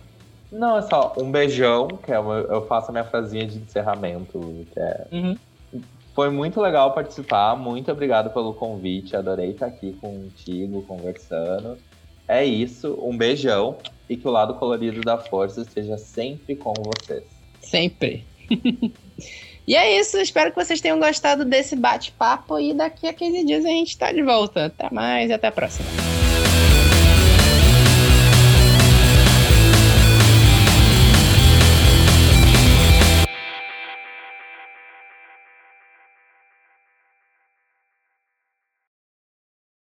[0.50, 4.66] Não, é só um beijão, que é uma, eu faço a minha frasinha de encerramento,
[4.72, 5.06] que é.
[5.12, 5.36] Uhum.
[6.14, 11.76] Foi muito legal participar, muito obrigado pelo convite, adorei estar aqui contigo, conversando.
[12.26, 13.76] É isso, um beijão
[14.08, 17.24] e que o lado colorido da força esteja sempre com vocês.
[17.60, 18.24] Sempre.
[19.68, 23.64] e é isso, espero que vocês tenham gostado desse bate-papo e daqui a 15 dias
[23.64, 24.66] a gente está de volta.
[24.66, 26.15] Até mais e até a próxima.